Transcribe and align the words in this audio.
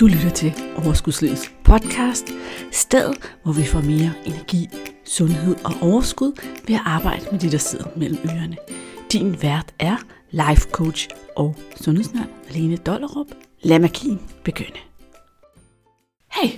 Du 0.00 0.06
lytter 0.06 0.30
til 0.30 0.52
Overskudslivets 0.76 1.52
podcast, 1.64 2.26
stedet 2.72 3.36
hvor 3.42 3.52
vi 3.52 3.64
får 3.64 3.80
mere 3.80 4.12
energi, 4.26 4.68
sundhed 5.04 5.56
og 5.64 5.72
overskud 5.80 6.32
ved 6.66 6.74
at 6.74 6.80
arbejde 6.84 7.26
med 7.32 7.40
de, 7.40 7.50
der 7.50 7.58
sidder 7.58 7.84
mellem 7.96 8.18
ørerne. 8.24 8.56
Din 9.12 9.42
vært 9.42 9.74
er 9.78 9.96
life 10.30 10.70
coach 10.70 11.08
og 11.36 11.56
sundhedsnørd 11.76 12.28
Alene 12.48 12.76
Dollerup. 12.76 13.26
Lad 13.62 13.78
magien 13.78 14.20
begynde. 14.44 14.78
Hey, 16.32 16.50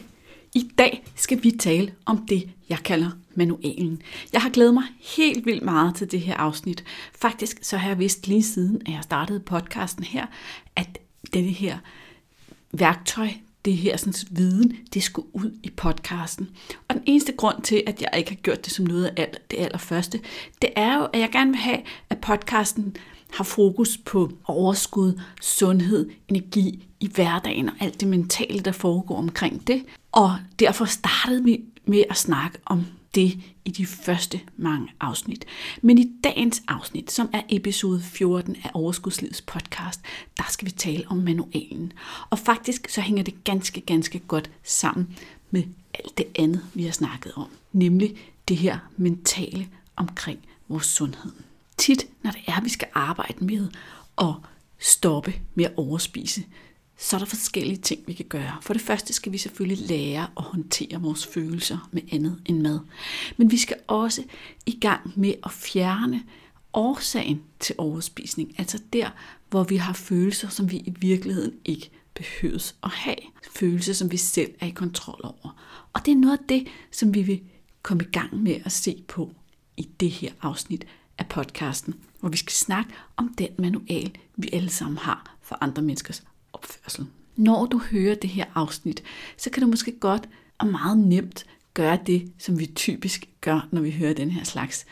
i 0.55 0.71
dag 0.79 1.05
skal 1.15 1.43
vi 1.43 1.51
tale 1.51 1.95
om 2.07 2.27
det, 2.27 2.51
jeg 2.69 2.79
kalder 2.79 3.11
manualen. 3.35 4.03
Jeg 4.33 4.43
har 4.43 4.51
glædet 4.51 4.75
mig 4.75 4.85
helt 5.19 5.47
vildt 5.47 5.65
meget 5.65 5.95
til 5.95 6.11
det 6.11 6.21
her 6.21 6.37
afsnit. 6.37 6.85
Faktisk 7.15 7.59
så 7.63 7.77
har 7.77 7.89
jeg 7.89 7.99
vidst 7.99 8.27
lige 8.27 8.43
siden, 8.43 8.83
at 8.87 8.93
jeg 8.93 9.03
startede 9.03 9.41
podcasten 9.41 10.05
her, 10.05 10.27
at 10.77 10.99
denne 11.35 11.51
her 11.51 11.79
værktøj, 12.73 13.29
det 13.65 13.77
her 13.77 13.97
sådan, 13.97 14.15
viden, 14.31 14.77
det 14.95 15.03
skulle 15.03 15.29
ud 15.33 15.59
i 15.63 15.71
podcasten. 15.71 16.49
Og 16.89 16.95
den 16.95 17.03
eneste 17.07 17.33
grund 17.33 17.63
til, 17.63 17.83
at 17.87 18.03
jeg 18.03 18.11
ikke 18.17 18.31
har 18.31 18.37
gjort 18.37 18.65
det 18.65 18.73
som 18.73 18.85
noget 18.85 19.11
af 19.17 19.35
det 19.51 19.59
allerførste, 19.59 20.21
det 20.63 20.71
er 20.77 20.97
jo, 20.97 21.05
at 21.13 21.21
jeg 21.21 21.29
gerne 21.33 21.51
vil 21.51 21.61
have, 21.61 21.79
at 22.11 22.19
podcasten 22.19 22.97
har 23.31 23.45
fokus 23.45 23.99
på 24.05 24.33
overskud, 24.45 25.21
sundhed, 25.41 26.11
energi 26.29 26.87
i 27.01 27.11
hverdagen 27.15 27.69
og 27.69 27.75
alt 27.81 28.01
det 28.01 28.09
mentale, 28.09 28.61
der 28.61 28.73
foregår 28.73 29.17
omkring 29.17 29.67
det. 29.67 29.85
Og 30.13 30.37
derfor 30.59 30.85
startede 30.85 31.45
vi 31.45 31.61
med 31.87 32.05
at 32.11 32.17
snakke 32.17 32.59
om 32.67 32.87
det 33.19 33.39
i 33.65 33.71
de 33.71 33.87
første 33.87 34.41
mange 34.57 34.89
afsnit. 35.01 35.45
Men 35.83 35.99
i 35.99 36.13
dagens 36.25 36.63
afsnit, 36.69 37.11
som 37.11 37.31
er 37.33 37.43
episode 37.49 38.01
14 38.01 38.57
af 38.65 38.71
Overskudslivets 38.75 39.43
podcast, 39.43 40.01
der 40.37 40.45
skal 40.49 40.67
vi 40.67 40.71
tale 40.71 41.05
om 41.09 41.17
manualen. 41.17 41.93
Og 42.31 42.39
faktisk 42.39 42.89
så 42.89 43.01
hænger 43.01 43.23
det 43.23 43.45
ganske, 43.45 43.81
ganske 43.81 44.19
godt 44.19 44.51
sammen 44.63 45.17
med 45.51 45.63
alt 45.95 46.19
det 46.19 46.27
andet, 46.39 46.65
vi 46.75 46.85
har 46.85 46.93
snakket 46.93 47.33
om. 47.37 47.49
Nemlig 47.73 48.17
det 48.49 48.57
her 48.57 48.79
mentale 48.97 49.69
omkring 49.97 50.39
vores 50.69 50.87
sundhed. 50.87 51.33
Tit, 51.77 52.07
når 52.23 52.31
det 52.31 52.41
er, 52.47 52.57
at 52.57 52.65
vi 52.65 52.71
skal 52.71 52.89
arbejde 52.95 53.45
med 53.45 53.69
at 54.19 54.35
stoppe 54.79 55.35
med 55.55 55.65
at 55.65 55.73
overspise, 55.77 56.45
så 56.99 57.17
er 57.17 57.19
der 57.19 57.27
forskellige 57.27 57.77
ting, 57.77 58.01
vi 58.07 58.13
kan 58.13 58.27
gøre. 58.29 58.57
For 58.63 58.73
det 58.73 58.83
første 58.83 59.13
skal 59.13 59.33
vi 59.33 59.39
selvfølgelig 59.39 59.89
lære 59.89 60.23
at 60.37 60.43
håndtere 60.45 61.01
vores 61.01 61.27
følelser 61.27 61.89
med 61.93 62.03
andet 62.13 62.43
end 62.47 62.61
mad. 62.61 62.81
Men 63.37 63.51
vi 63.51 63.57
skal 63.57 63.77
også 63.87 64.25
i 64.67 64.79
gang 64.81 65.13
med 65.17 65.35
at 65.45 65.51
fjerne 65.51 66.23
årsagen 66.73 67.43
til 67.61 67.75
overspisning. 67.79 68.55
Altså 68.59 68.79
der, 68.93 69.11
hvor 69.51 69.65
vi 69.65 69.77
har 69.77 69.93
følelser, 69.93 70.49
som 70.49 70.71
vi 70.71 70.77
i 70.77 70.95
virkeligheden 71.01 71.55
ikke 71.65 71.91
behøves 72.15 72.75
at 72.85 72.91
have. 72.91 73.17
Følelser, 73.51 73.93
som 73.93 74.13
vi 74.13 74.17
selv 74.17 74.55
er 74.61 74.67
i 74.67 74.71
kontrol 74.71 75.21
over. 75.25 75.63
Og 75.93 76.07
det 76.07 76.13
er 76.13 76.17
noget 76.17 76.39
af 76.39 76.45
det, 76.49 76.67
som 76.91 77.15
vi 77.15 77.23
vil 77.23 77.41
komme 77.83 78.05
i 78.05 78.11
gang 78.11 78.43
med 78.43 78.61
at 78.65 78.73
se 78.73 79.05
på 79.09 79.35
i 79.77 79.89
det 80.01 80.11
her 80.11 80.33
afsnit 80.43 80.87
af 81.19 81.27
podcasten, 81.29 81.95
hvor 82.21 82.29
vi 82.29 82.37
skal 82.37 82.53
snakke 82.53 82.91
om 83.17 83.35
den 83.39 83.49
manual, 83.59 84.11
vi 84.37 84.49
alle 84.53 84.71
sammen 84.71 84.99
har 84.99 85.37
for 85.43 85.59
andre 85.61 85.83
menneskers 85.83 86.23
opførsel. 86.59 87.07
Når 87.37 87.67
du 87.67 87.79
hører 87.79 88.15
det 88.15 88.31
her 88.31 88.45
afsnit, 88.55 89.03
så 89.37 89.51
kan 89.51 89.63
du 89.63 89.69
måske 89.69 89.93
godt 89.93 90.29
og 90.59 90.67
meget 90.67 90.99
nemt 90.99 91.47
gøre 91.75 91.99
det, 92.07 92.33
som 92.39 92.59
vi 92.59 92.67
typisk 92.67 93.29
gør, 93.41 93.69
når 93.71 93.81
vi 93.81 93.91
hører 93.91 94.13
den 94.13 94.31
her 94.31 94.45
slags, 94.45 94.87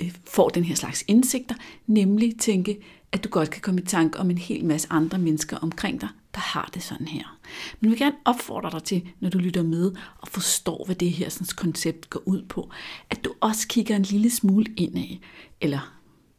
øh, 0.00 0.14
får 0.24 0.48
den 0.48 0.64
her 0.64 0.74
slags 0.74 1.04
indsigter, 1.06 1.54
nemlig 1.86 2.38
tænke, 2.38 2.78
at 3.12 3.24
du 3.24 3.28
godt 3.28 3.50
kan 3.50 3.62
komme 3.62 3.80
i 3.80 3.84
tanke 3.84 4.18
om 4.18 4.30
en 4.30 4.38
hel 4.38 4.64
masse 4.64 4.88
andre 4.90 5.18
mennesker 5.18 5.56
omkring 5.56 6.00
dig, 6.00 6.08
der 6.34 6.40
har 6.40 6.70
det 6.74 6.82
sådan 6.82 7.08
her. 7.08 7.38
Men 7.80 7.90
jeg 7.90 7.90
vil 7.90 7.98
gerne 7.98 8.16
opfordre 8.24 8.70
dig 8.70 8.84
til, 8.84 9.08
når 9.20 9.30
du 9.30 9.38
lytter 9.38 9.62
med 9.62 9.92
og 10.18 10.28
forstår, 10.28 10.84
hvad 10.86 10.96
det 10.96 11.12
her 11.12 11.28
sådan, 11.28 11.46
koncept 11.56 12.10
går 12.10 12.22
ud 12.26 12.42
på, 12.42 12.70
at 13.10 13.24
du 13.24 13.34
også 13.40 13.68
kigger 13.68 13.96
en 13.96 14.02
lille 14.02 14.30
smule 14.30 14.66
indad, 14.76 15.16
eller 15.60 15.97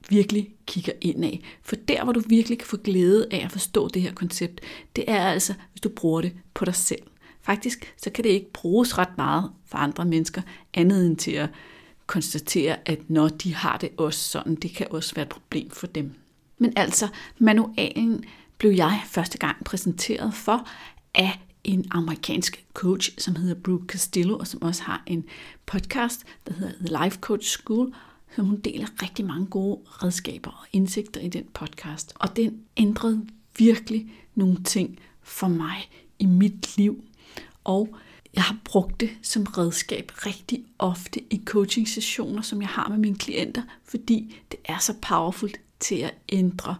virkelig 0.10 0.50
kigger 0.66 0.94
ind 1.02 1.26
af. 1.26 1.42
For 1.64 1.76
der, 1.76 2.04
hvor 2.04 2.14
du 2.14 2.22
virkelig 2.28 2.58
kan 2.58 2.68
få 2.68 2.78
glæde 2.78 3.28
af 3.32 3.46
at 3.46 3.52
forstå 3.52 3.88
det 3.88 4.02
her 4.02 4.14
koncept, 4.14 4.62
det 4.96 5.04
er 5.08 5.24
altså, 5.24 5.54
hvis 5.72 5.82
du 5.82 5.90
bruger 5.90 6.22
det 6.22 6.34
på 6.54 6.66
dig 6.66 6.76
selv. 6.76 7.02
Faktisk 7.42 7.94
så 7.98 8.10
kan 8.10 8.24
det 8.24 8.30
ikke 8.30 8.52
bruges 8.54 8.98
ret 8.98 9.18
meget 9.18 9.52
for 9.66 9.78
andre 9.78 10.06
mennesker, 10.06 10.42
andet 10.74 11.06
end 11.06 11.18
til 11.18 11.32
at 11.32 11.50
konstatere, 12.08 12.90
at 12.90 13.10
når 13.10 13.28
de 13.28 13.56
har 13.56 13.78
det 13.78 13.90
også 13.98 14.20
sådan, 14.20 14.56
det 14.56 14.72
kan 14.72 14.88
også 14.90 15.16
være 15.16 15.24
et 15.24 15.30
problem 15.30 15.72
for 15.72 15.88
dem. 15.88 16.14
Men 16.58 16.74
altså, 16.76 17.08
manualen 17.38 18.24
blev 18.58 18.72
jeg 18.72 19.02
første 19.08 19.38
gang 19.38 19.64
præsenteret 19.66 20.34
for 20.34 20.68
af 21.16 21.40
en 21.64 21.86
amerikansk 21.92 22.66
coach, 22.74 23.12
som 23.18 23.36
hedder 23.36 23.56
Brooke 23.56 23.86
Castillo, 23.88 24.38
og 24.38 24.48
som 24.48 24.62
også 24.62 24.84
har 24.84 25.04
en 25.06 25.26
podcast, 25.66 26.24
der 26.48 26.54
hedder 26.54 26.74
The 26.86 27.04
Life 27.04 27.20
Coach 27.20 27.50
School, 27.50 27.94
som 28.36 28.46
hun 28.46 28.60
deler 28.60 28.88
rigtig 29.02 29.26
mange 29.26 29.46
gode 29.46 29.80
redskaber 29.86 30.52
og 30.52 30.68
indsigter 30.74 31.22
i 31.22 31.28
den 31.28 31.44
podcast. 31.54 32.14
Og 32.16 32.36
den 32.36 32.62
ændrede 32.78 33.28
virkelig 33.58 34.12
nogle 34.36 34.64
ting 34.64 35.00
for 35.22 35.48
mig 35.48 35.90
i 36.20 36.26
mit 36.26 36.78
liv. 36.78 37.04
Og 37.64 37.96
jeg 38.34 38.44
har 38.44 38.58
brugt 38.66 39.00
det 39.00 39.10
som 39.22 39.44
redskab 39.44 40.12
rigtig 40.26 40.66
ofte 40.80 41.34
i 41.34 41.42
coaching 41.46 41.88
sessioner, 41.88 42.42
som 42.42 42.62
jeg 42.62 42.70
har 42.70 42.90
med 42.90 42.98
mine 42.98 43.18
klienter, 43.18 43.62
fordi 43.84 44.36
det 44.52 44.60
er 44.66 44.78
så 44.78 44.94
powerfult 45.02 45.60
til 45.80 45.96
at 45.96 46.14
ændre 46.30 46.76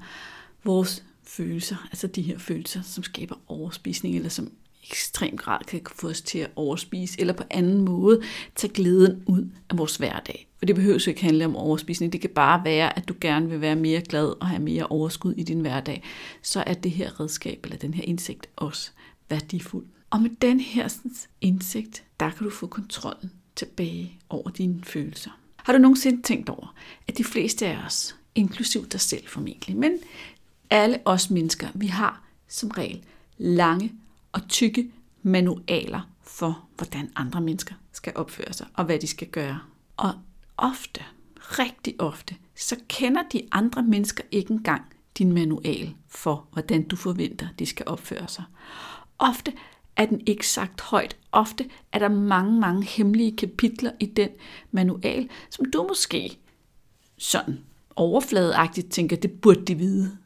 vores 0.64 1.04
følelser, 1.24 1.76
altså 1.86 2.08
de 2.08 2.22
her 2.22 2.38
følelser, 2.38 2.82
som 2.82 3.04
skaber 3.04 3.36
overspisning, 3.48 4.16
eller 4.16 4.30
som 4.30 4.52
ekstrem 4.84 5.38
grad 5.38 5.60
kan 5.68 5.82
få 5.96 6.10
os 6.10 6.22
til 6.22 6.40
at 6.40 6.52
overspise, 6.56 7.22
eller 7.22 7.34
på 7.34 7.44
anden 7.50 7.82
måde 7.82 8.22
tage 8.56 8.74
glæden 8.74 9.24
ud 9.28 9.50
af 9.70 9.78
vores 9.78 9.96
hverdag. 9.96 10.49
For 10.60 10.66
det 10.66 10.76
behøver 10.76 11.08
ikke 11.08 11.22
handle 11.22 11.46
om 11.46 11.56
overspisning. 11.56 12.14
Det 12.14 12.22
kan 12.22 12.30
bare 12.30 12.64
være, 12.64 12.98
at 12.98 13.08
du 13.08 13.16
gerne 13.22 13.50
vil 13.50 13.62
være 13.62 13.76
mere 13.76 14.02
glad 14.02 14.42
og 14.42 14.48
have 14.48 14.62
mere 14.62 14.88
overskud 14.88 15.34
i 15.34 15.44
din 15.44 15.60
hverdag. 15.60 16.04
Så 16.42 16.64
er 16.68 16.74
det 16.74 16.92
her 16.92 17.20
redskab, 17.20 17.60
eller 17.64 17.78
den 17.78 17.94
her 17.94 18.04
indsigt 18.04 18.50
også 18.56 18.92
værdifuld. 19.30 19.86
Og 20.10 20.22
med 20.22 20.30
den 20.42 20.60
her 20.60 20.96
indsigt, 21.42 22.04
der 22.20 22.30
kan 22.30 22.44
du 22.44 22.50
få 22.50 22.68
kontrollen 22.68 23.32
tilbage 23.56 24.20
over 24.30 24.50
dine 24.50 24.84
følelser. 24.84 25.32
Har 25.56 25.74
du 25.74 25.80
nogensinde 25.80 26.22
tænkt 26.22 26.50
over, 26.50 26.76
at 27.08 27.18
de 27.18 27.24
fleste 27.24 27.68
af 27.68 27.86
os, 27.86 28.16
inklusiv 28.36 28.86
dig 28.86 29.02
selv 29.02 29.28
formentlig, 29.28 29.78
men 29.78 29.92
alle 30.70 31.00
os 31.06 31.30
mennesker, 31.30 31.68
vi 31.76 31.88
har 31.88 32.24
som 32.48 32.70
regel 32.70 33.04
lange 33.38 33.92
og 34.32 34.48
tykke 34.48 34.92
manualer 35.24 36.10
for, 36.24 36.66
hvordan 36.78 37.12
andre 37.16 37.42
mennesker 37.42 37.76
skal 37.94 38.14
opføre 38.16 38.54
sig 38.54 38.68
og 38.74 38.86
hvad 38.86 39.00
de 39.00 39.08
skal 39.08 39.28
gøre. 39.28 39.60
Og 39.98 40.14
ofte, 40.60 41.02
rigtig 41.40 42.02
ofte, 42.02 42.36
så 42.56 42.76
kender 42.88 43.22
de 43.34 43.42
andre 43.52 43.84
mennesker 43.84 44.24
ikke 44.32 44.52
engang 44.52 44.82
din 45.18 45.34
manual 45.34 45.96
for, 46.08 46.48
hvordan 46.52 46.84
du 46.84 46.96
forventer, 46.96 47.48
de 47.60 47.66
skal 47.66 47.88
opføre 47.88 48.28
sig. 48.28 48.44
Ofte 49.20 49.54
er 49.96 50.06
den 50.06 50.22
ikke 50.26 50.48
sagt 50.48 50.82
højt. 50.82 51.18
Ofte 51.32 51.70
er 51.92 52.00
der 52.00 52.10
mange, 52.10 52.60
mange 52.60 52.84
hemmelige 52.84 53.38
kapitler 53.38 53.92
i 54.00 54.06
den 54.06 54.30
manual, 54.72 55.30
som 55.50 55.72
du 55.72 55.86
måske 55.90 56.38
sådan 57.18 57.60
overfladeagtigt 57.96 58.92
tænker, 58.92 59.16
det 59.16 59.32
burde 59.32 59.66
de 59.66 59.76
vide. 59.76 60.18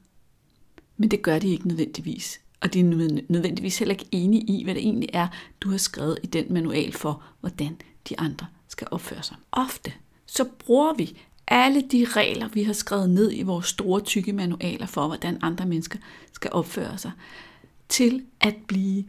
Men 0.97 1.11
det 1.11 1.21
gør 1.21 1.39
de 1.39 1.49
ikke 1.49 1.67
nødvendigvis. 1.67 2.41
Og 2.61 2.73
de 2.73 2.79
er 2.79 2.83
nødvendigvis 3.29 3.79
heller 3.79 3.93
ikke 3.93 4.07
enige 4.11 4.43
i, 4.43 4.63
hvad 4.63 4.75
det 4.75 4.83
egentlig 4.83 5.09
er, 5.13 5.27
du 5.61 5.69
har 5.69 5.77
skrevet 5.77 6.19
i 6.23 6.27
den 6.27 6.53
manual 6.53 6.93
for, 6.93 7.23
hvordan 7.39 7.77
de 8.09 8.19
andre 8.19 8.47
skal 8.67 8.87
opføre 8.91 9.23
sig. 9.23 9.37
Ofte 9.51 9.93
så 10.35 10.45
bruger 10.59 10.93
vi 10.93 11.17
alle 11.47 11.81
de 11.81 12.05
regler, 12.05 12.47
vi 12.47 12.63
har 12.63 12.73
skrevet 12.73 13.09
ned 13.09 13.31
i 13.33 13.41
vores 13.41 13.65
store, 13.65 14.01
tykke 14.01 14.33
manualer 14.33 14.85
for, 14.85 15.07
hvordan 15.07 15.37
andre 15.41 15.65
mennesker 15.65 15.99
skal 16.31 16.51
opføre 16.53 16.97
sig, 16.97 17.11
til 17.89 18.23
at 18.41 18.55
blive 18.67 19.05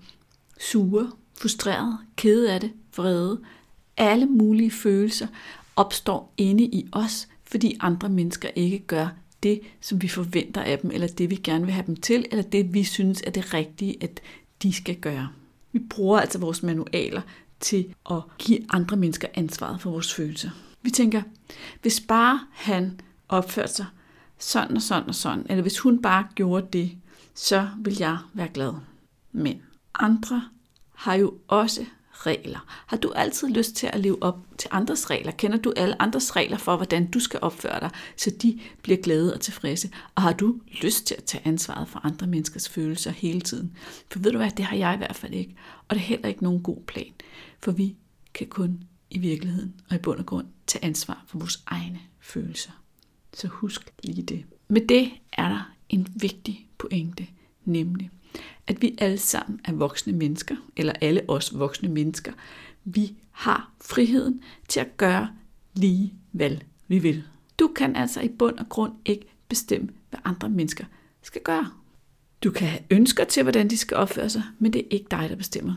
sure, 0.60 1.10
frustreret, 1.40 1.98
kede 2.16 2.52
af 2.52 2.60
det, 2.60 2.72
vrede. 2.96 3.40
Alle 3.96 4.26
mulige 4.26 4.70
følelser 4.70 5.26
opstår 5.76 6.32
inde 6.36 6.64
i 6.64 6.88
os, 6.92 7.28
fordi 7.44 7.76
andre 7.80 8.08
mennesker 8.08 8.48
ikke 8.56 8.78
gør 8.78 9.08
det, 9.42 9.60
som 9.80 10.02
vi 10.02 10.08
forventer 10.08 10.62
af 10.62 10.78
dem, 10.78 10.90
eller 10.90 11.06
det, 11.06 11.30
vi 11.30 11.36
gerne 11.36 11.64
vil 11.64 11.74
have 11.74 11.86
dem 11.86 11.96
til, 11.96 12.26
eller 12.30 12.42
det, 12.42 12.74
vi 12.74 12.84
synes 12.84 13.22
er 13.26 13.30
det 13.30 13.54
rigtige, 13.54 13.96
at 14.00 14.20
de 14.62 14.72
skal 14.72 14.96
gøre. 14.96 15.28
Vi 15.72 15.78
bruger 15.78 16.20
altså 16.20 16.38
vores 16.38 16.62
manualer 16.62 17.22
til 17.60 17.94
at 18.10 18.20
give 18.38 18.58
andre 18.70 18.96
mennesker 18.96 19.28
ansvaret 19.34 19.80
for 19.80 19.90
vores 19.90 20.14
følelser. 20.14 20.50
Vi 20.84 20.90
tænker, 20.90 21.22
hvis 21.82 22.00
bare 22.00 22.40
han 22.52 23.00
opførte 23.28 23.72
sig 23.72 23.86
sådan 24.38 24.76
og 24.76 24.82
sådan 24.82 25.08
og 25.08 25.14
sådan, 25.14 25.46
eller 25.48 25.62
hvis 25.62 25.78
hun 25.78 26.02
bare 26.02 26.26
gjorde 26.34 26.66
det, 26.72 26.98
så 27.34 27.68
vil 27.78 27.96
jeg 27.98 28.18
være 28.34 28.48
glad. 28.48 28.72
Men 29.32 29.62
andre 29.94 30.42
har 30.94 31.14
jo 31.14 31.34
også 31.48 31.84
regler? 32.12 32.84
Har 32.86 32.96
du 32.96 33.10
altid 33.10 33.48
lyst 33.48 33.76
til 33.76 33.90
at 33.92 34.00
leve 34.00 34.22
op 34.22 34.38
til 34.58 34.68
andres 34.72 35.10
regler? 35.10 35.32
Kender 35.32 35.58
du 35.58 35.72
alle 35.76 36.02
andres 36.02 36.36
regler 36.36 36.58
for, 36.58 36.76
hvordan 36.76 37.10
du 37.10 37.20
skal 37.20 37.40
opføre 37.42 37.80
dig, 37.80 37.90
så 38.16 38.30
de 38.42 38.60
bliver 38.82 39.02
glade 39.02 39.34
og 39.34 39.40
tilfredse? 39.40 39.90
Og 40.14 40.22
har 40.22 40.32
du 40.32 40.60
lyst 40.82 41.06
til 41.06 41.14
at 41.14 41.24
tage 41.24 41.46
ansvaret 41.46 41.88
for 41.88 42.00
andre 42.06 42.26
menneskers 42.26 42.68
følelser 42.68 43.10
hele 43.10 43.40
tiden? 43.40 43.76
For 44.10 44.18
ved 44.18 44.32
du 44.32 44.38
hvad, 44.38 44.50
det 44.50 44.64
har 44.64 44.76
jeg 44.76 44.94
i 44.94 44.98
hvert 44.98 45.16
fald 45.16 45.34
ikke. 45.34 45.56
Og 45.88 45.96
det 45.96 46.02
er 46.02 46.06
heller 46.06 46.28
ikke 46.28 46.42
nogen 46.42 46.62
god 46.62 46.82
plan. 46.86 47.12
For 47.60 47.72
vi 47.72 47.96
kan 48.34 48.46
kun 48.46 48.82
i 49.14 49.18
virkeligheden 49.18 49.74
og 49.90 49.96
i 49.96 49.98
bund 49.98 50.18
og 50.18 50.26
grund 50.26 50.46
tage 50.66 50.84
ansvar 50.84 51.24
for 51.26 51.38
vores 51.38 51.62
egne 51.66 52.00
følelser. 52.20 52.70
Så 53.32 53.48
husk 53.48 53.92
lige 54.02 54.22
det. 54.22 54.44
Med 54.68 54.86
det 54.86 55.10
er 55.32 55.48
der 55.48 55.74
en 55.88 56.08
vigtig 56.14 56.68
pointe, 56.78 57.26
nemlig 57.64 58.10
at 58.66 58.82
vi 58.82 58.94
alle 58.98 59.18
sammen 59.18 59.60
er 59.64 59.72
voksne 59.72 60.12
mennesker, 60.12 60.56
eller 60.76 60.92
alle 61.00 61.22
os 61.28 61.58
voksne 61.58 61.88
mennesker, 61.88 62.32
vi 62.84 63.14
har 63.30 63.72
friheden 63.80 64.42
til 64.68 64.80
at 64.80 64.96
gøre 64.96 65.28
lige 65.74 66.14
hvad 66.30 66.56
vi 66.88 66.98
vil. 66.98 67.24
Du 67.58 67.68
kan 67.76 67.96
altså 67.96 68.20
i 68.20 68.28
bund 68.28 68.58
og 68.58 68.68
grund 68.68 68.92
ikke 69.04 69.26
bestemme, 69.48 69.88
hvad 70.10 70.20
andre 70.24 70.48
mennesker 70.48 70.84
skal 71.22 71.42
gøre. 71.42 71.70
Du 72.44 72.50
kan 72.50 72.68
have 72.68 72.82
ønsker 72.90 73.24
til, 73.24 73.42
hvordan 73.42 73.70
de 73.70 73.76
skal 73.76 73.96
opføre 73.96 74.30
sig, 74.30 74.42
men 74.58 74.72
det 74.72 74.80
er 74.80 74.88
ikke 74.90 75.06
dig, 75.10 75.26
der 75.30 75.36
bestemmer. 75.36 75.74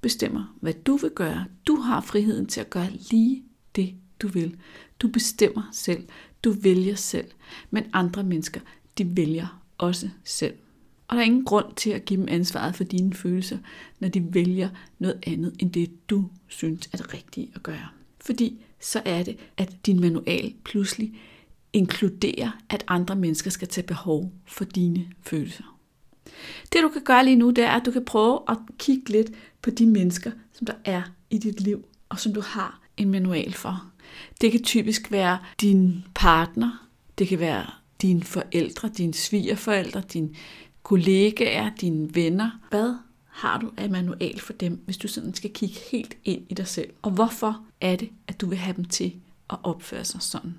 Bestemmer, 0.00 0.56
hvad 0.60 0.74
du 0.74 0.96
vil 0.96 1.10
gøre. 1.10 1.44
Du 1.66 1.76
har 1.76 2.00
friheden 2.00 2.46
til 2.46 2.60
at 2.60 2.70
gøre 2.70 2.90
lige 3.10 3.42
det, 3.76 3.94
du 4.22 4.28
vil. 4.28 4.56
Du 5.00 5.08
bestemmer 5.08 5.62
selv. 5.72 6.08
Du 6.44 6.52
vælger 6.52 6.94
selv. 6.94 7.26
Men 7.70 7.84
andre 7.92 8.22
mennesker, 8.22 8.60
de 8.98 9.16
vælger 9.16 9.62
også 9.78 10.08
selv. 10.24 10.54
Og 11.08 11.16
der 11.16 11.22
er 11.22 11.26
ingen 11.26 11.44
grund 11.44 11.74
til 11.76 11.90
at 11.90 12.04
give 12.04 12.20
dem 12.20 12.28
ansvaret 12.30 12.74
for 12.74 12.84
dine 12.84 13.14
følelser, 13.14 13.58
når 14.00 14.08
de 14.08 14.34
vælger 14.34 14.68
noget 14.98 15.18
andet 15.26 15.56
end 15.58 15.72
det, 15.72 16.10
du 16.10 16.30
synes 16.48 16.88
er 16.92 16.96
det 16.96 17.14
rigtige 17.14 17.50
at 17.54 17.62
gøre. 17.62 17.88
Fordi 18.20 18.64
så 18.80 19.02
er 19.04 19.22
det, 19.22 19.36
at 19.56 19.86
din 19.86 20.00
manual 20.00 20.54
pludselig 20.64 21.20
inkluderer, 21.72 22.50
at 22.68 22.84
andre 22.88 23.16
mennesker 23.16 23.50
skal 23.50 23.68
tage 23.68 23.86
behov 23.86 24.32
for 24.46 24.64
dine 24.64 25.06
følelser. 25.22 25.79
Det 26.72 26.82
du 26.82 26.88
kan 26.88 27.02
gøre 27.04 27.24
lige 27.24 27.36
nu, 27.36 27.50
det 27.50 27.64
er, 27.64 27.70
at 27.70 27.86
du 27.86 27.90
kan 27.90 28.04
prøve 28.04 28.40
at 28.48 28.56
kigge 28.78 29.10
lidt 29.12 29.30
på 29.62 29.70
de 29.70 29.86
mennesker, 29.86 30.30
som 30.52 30.66
der 30.66 30.74
er 30.84 31.02
i 31.30 31.38
dit 31.38 31.60
liv, 31.60 31.84
og 32.08 32.20
som 32.20 32.34
du 32.34 32.40
har 32.40 32.80
en 32.96 33.10
manual 33.10 33.52
for. 33.52 33.90
Det 34.40 34.52
kan 34.52 34.62
typisk 34.62 35.12
være 35.12 35.38
din 35.60 36.04
partner, 36.14 36.88
det 37.18 37.28
kan 37.28 37.40
være 37.40 37.66
dine 38.02 38.22
forældre, 38.22 38.88
dine 38.88 39.14
svigerforældre, 39.14 40.02
dine 40.12 40.34
kollegaer, 40.82 41.70
dine 41.80 42.14
venner. 42.14 42.50
Hvad 42.70 42.94
har 43.26 43.58
du 43.58 43.70
af 43.76 43.90
manual 43.90 44.40
for 44.40 44.52
dem, 44.52 44.82
hvis 44.84 44.96
du 44.96 45.08
sådan 45.08 45.34
skal 45.34 45.52
kigge 45.52 45.74
helt 45.92 46.16
ind 46.24 46.42
i 46.48 46.54
dig 46.54 46.66
selv? 46.66 46.90
Og 47.02 47.10
hvorfor 47.10 47.64
er 47.80 47.96
det, 47.96 48.10
at 48.28 48.40
du 48.40 48.46
vil 48.46 48.58
have 48.58 48.76
dem 48.76 48.84
til 48.84 49.14
at 49.50 49.56
opføre 49.62 50.04
sig 50.04 50.22
sådan? 50.22 50.54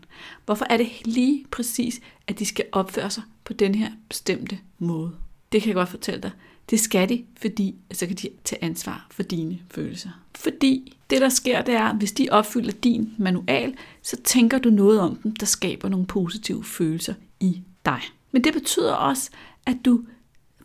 Hvorfor 0.45 0.65
er 0.69 0.77
det 0.77 0.89
lige 1.05 1.45
præcis, 1.51 2.01
at 2.27 2.39
de 2.39 2.45
skal 2.45 2.65
opføre 2.71 3.09
sig 3.09 3.23
på 3.43 3.53
den 3.53 3.75
her 3.75 3.91
bestemte 4.09 4.59
måde? 4.79 5.11
Det 5.51 5.61
kan 5.61 5.67
jeg 5.67 5.75
godt 5.75 5.89
fortælle 5.89 6.21
dig. 6.21 6.31
Det 6.69 6.79
skal 6.79 7.09
de, 7.09 7.23
fordi 7.37 7.75
så 7.91 8.07
kan 8.07 8.15
de 8.15 8.29
tage 8.43 8.63
ansvar 8.63 9.07
for 9.11 9.23
dine 9.23 9.59
følelser. 9.71 10.09
Fordi 10.35 10.97
det, 11.09 11.21
der 11.21 11.29
sker, 11.29 11.61
det 11.61 11.73
er, 11.73 11.93
hvis 11.93 12.11
de 12.11 12.27
opfylder 12.31 12.71
din 12.71 13.13
manual, 13.17 13.73
så 14.01 14.17
tænker 14.23 14.57
du 14.57 14.69
noget 14.69 14.99
om 14.99 15.15
dem, 15.15 15.35
der 15.35 15.45
skaber 15.45 15.89
nogle 15.89 16.05
positive 16.05 16.63
følelser 16.63 17.13
i 17.39 17.61
dig. 17.85 18.01
Men 18.31 18.43
det 18.43 18.53
betyder 18.53 18.93
også, 18.93 19.29
at 19.65 19.77
du 19.85 20.03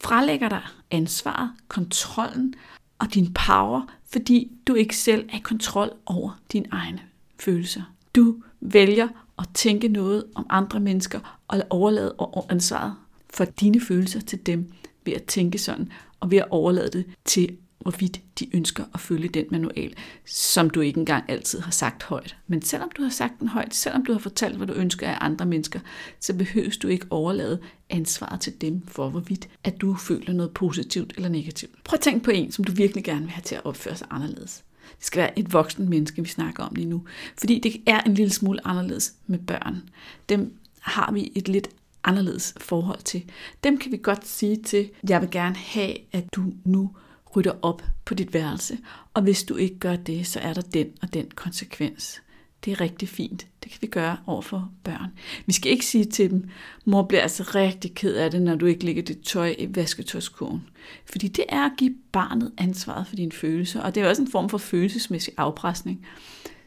fralægger 0.05 0.49
dig 0.49 0.63
ansvaret, 0.91 1.51
kontrollen 1.69 2.55
og 2.99 3.15
din 3.15 3.35
power, 3.35 3.83
fordi 4.09 4.51
du 4.67 4.75
ikke 4.75 4.97
selv 4.97 5.29
er 5.33 5.37
i 5.37 5.41
kontrol 5.41 5.91
over 6.07 6.41
dine 6.53 6.67
egne 6.71 7.01
følelser. 7.41 7.83
Du 8.15 8.37
vælger 8.61 9.09
at 9.39 9.49
tænke 9.55 9.89
noget 9.89 10.25
om 10.35 10.47
andre 10.51 10.81
mennesker 10.81 11.41
og 11.49 11.63
overlade 11.71 12.15
ansvaret 12.49 12.95
for 13.37 13.45
dine 13.45 13.81
følelser 13.81 14.21
til 14.21 14.47
dem 14.47 14.73
ved 15.05 15.13
at 15.13 15.25
tænke 15.25 15.59
sådan, 15.59 15.93
og 16.21 16.31
ved 16.31 16.39
at 16.39 16.51
overlade 16.51 16.91
det 16.91 17.05
til 17.25 17.57
hvorvidt 17.79 18.21
de 18.39 18.57
ønsker 18.57 18.85
at 18.95 19.01
følge 19.01 19.29
den 19.29 19.45
manual, 19.51 19.95
som 20.25 20.71
du 20.71 20.81
ikke 20.81 21.01
engang 21.01 21.25
altid 21.29 21.61
har 21.61 21.71
sagt 21.71 22.03
højt. 22.03 22.37
Men 22.47 22.63
selvom 22.63 22.91
du 22.97 23.03
har 23.03 23.11
sagt 23.11 23.41
den 23.41 23.49
højt, 23.49 23.75
selvom 23.75 24.05
du 24.05 24.13
har 24.13 24.19
fortalt, 24.19 24.57
hvad 24.57 24.67
du 24.67 24.73
ønsker 24.73 25.09
af 25.09 25.19
andre 25.21 25.47
mennesker, 25.47 25.81
så 26.21 26.35
behøves 26.35 26.77
du 26.77 26.89
ikke 26.89 27.07
overlade 27.11 27.59
ansvaret 27.91 28.41
til 28.41 28.61
dem 28.61 28.87
for, 28.87 29.09
hvorvidt 29.09 29.49
at 29.65 29.81
du 29.81 29.95
føler 29.95 30.33
noget 30.33 30.51
positivt 30.55 31.13
eller 31.17 31.29
negativt. 31.29 31.85
Prøv 31.85 31.97
at 31.97 32.01
tænke 32.01 32.25
på 32.25 32.31
en, 32.31 32.53
som 32.53 32.65
du 32.65 32.73
virkelig 32.73 33.05
gerne 33.05 33.23
vil 33.23 33.31
have 33.31 33.43
til 33.43 33.55
at 33.55 33.65
opføre 33.65 33.97
sig 33.97 34.07
anderledes. 34.11 34.65
Det 34.99 35.07
skal 35.07 35.21
være 35.21 35.39
et 35.39 35.53
voksen 35.53 35.89
menneske, 35.89 36.23
vi 36.23 36.29
snakker 36.29 36.63
om 36.63 36.75
lige 36.75 36.89
nu. 36.89 37.05
Fordi 37.39 37.59
det 37.59 37.83
er 37.87 38.01
en 38.01 38.15
lille 38.15 38.33
smule 38.33 38.67
anderledes 38.67 39.15
med 39.27 39.39
børn. 39.39 39.83
Dem 40.29 40.59
har 40.81 41.13
vi 41.13 41.33
et 41.35 41.49
lidt 41.49 41.69
anderledes 42.07 42.55
forhold 42.61 43.03
til. 43.03 43.25
Dem 43.65 43.79
kan 43.79 43.93
vi 43.93 43.97
godt 44.03 44.27
sige 44.27 44.57
til, 44.57 44.91
jeg 45.09 45.21
vil 45.21 45.31
gerne 45.31 45.57
have, 45.57 45.97
at 46.13 46.25
du 46.33 46.53
nu 46.65 46.91
rydder 47.37 47.53
op 47.63 47.83
på 48.05 48.15
dit 48.15 48.35
værelse, 48.35 48.79
og 49.15 49.23
hvis 49.23 49.45
du 49.45 49.57
ikke 49.57 49.79
gør 49.79 49.97
det, 49.97 50.27
så 50.27 50.41
er 50.41 50.53
der 50.53 50.63
den 50.63 50.87
og 51.03 51.15
den 51.15 51.31
konsekvens. 51.35 52.23
Det 52.65 52.73
er 52.73 52.81
rigtig 52.81 53.09
fint. 53.09 53.47
Det 53.65 53.73
kan 53.73 53.79
vi 53.83 53.87
gøre 53.87 54.17
over 54.27 54.43
for 54.43 54.71
børn. 54.85 55.11
Vi 55.47 55.53
skal 55.53 55.73
ikke 55.73 55.87
sige 55.87 56.05
til 56.05 56.31
dem, 56.31 56.49
mor 56.85 57.03
bliver 57.03 57.23
altså 57.23 57.43
rigtig 57.43 57.95
ked 57.95 58.15
af 58.15 58.31
det, 58.31 58.43
når 58.43 58.55
du 58.55 58.67
ikke 58.67 58.85
lægger 58.85 59.03
dit 59.03 59.19
tøj 59.19 59.55
i 59.59 59.75
vasketøjskurven. 59.75 60.69
Fordi 61.11 61.29
det 61.29 61.45
er 61.49 61.63
at 61.63 61.73
give 61.79 61.95
barnet 62.13 62.53
ansvaret 62.59 63.07
for 63.07 63.17
dine 63.17 63.33
følelser, 63.33 63.81
og 63.81 63.95
det 63.95 64.03
er 64.03 64.09
også 64.09 64.23
en 64.23 64.31
form 64.31 64.49
for 64.49 64.59
følelsesmæssig 64.59 65.35
afpresning. 65.37 66.07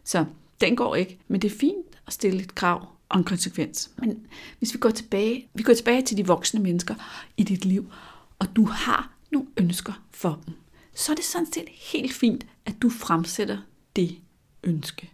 Så 0.04 0.26
den 0.62 0.76
går 0.76 0.96
ikke, 0.96 1.18
men 1.28 1.42
det 1.42 1.52
er 1.52 1.56
fint 1.56 1.86
at 2.08 2.14
stille 2.14 2.42
et 2.42 2.56
krav 2.56 2.88
og 3.10 3.18
en 3.18 3.24
konsekvens. 3.24 3.92
Men 3.98 4.28
hvis 4.60 4.74
vi 4.74 4.80
går 4.80 4.90
tilbage, 4.90 5.48
vi 5.54 5.64
går 5.64 5.74
tilbage 5.74 6.02
til 6.02 6.18
de 6.18 6.28
voksne 6.28 6.60
mennesker 6.60 6.96
i 7.38 7.44
dit 7.44 7.66
liv, 7.66 7.92
og 8.40 8.56
du 8.56 8.66
har 8.66 9.12
nogle 9.32 9.48
ønsker 9.58 10.04
for 10.12 10.42
dem, 10.46 10.54
så 10.94 11.12
er 11.12 11.16
det 11.16 11.26
sådan 11.26 11.54
set 11.54 11.70
helt 11.70 12.14
fint, 12.14 12.46
at 12.66 12.74
du 12.82 12.90
fremsætter 12.90 13.58
det 13.96 14.18
ønske. 14.64 15.12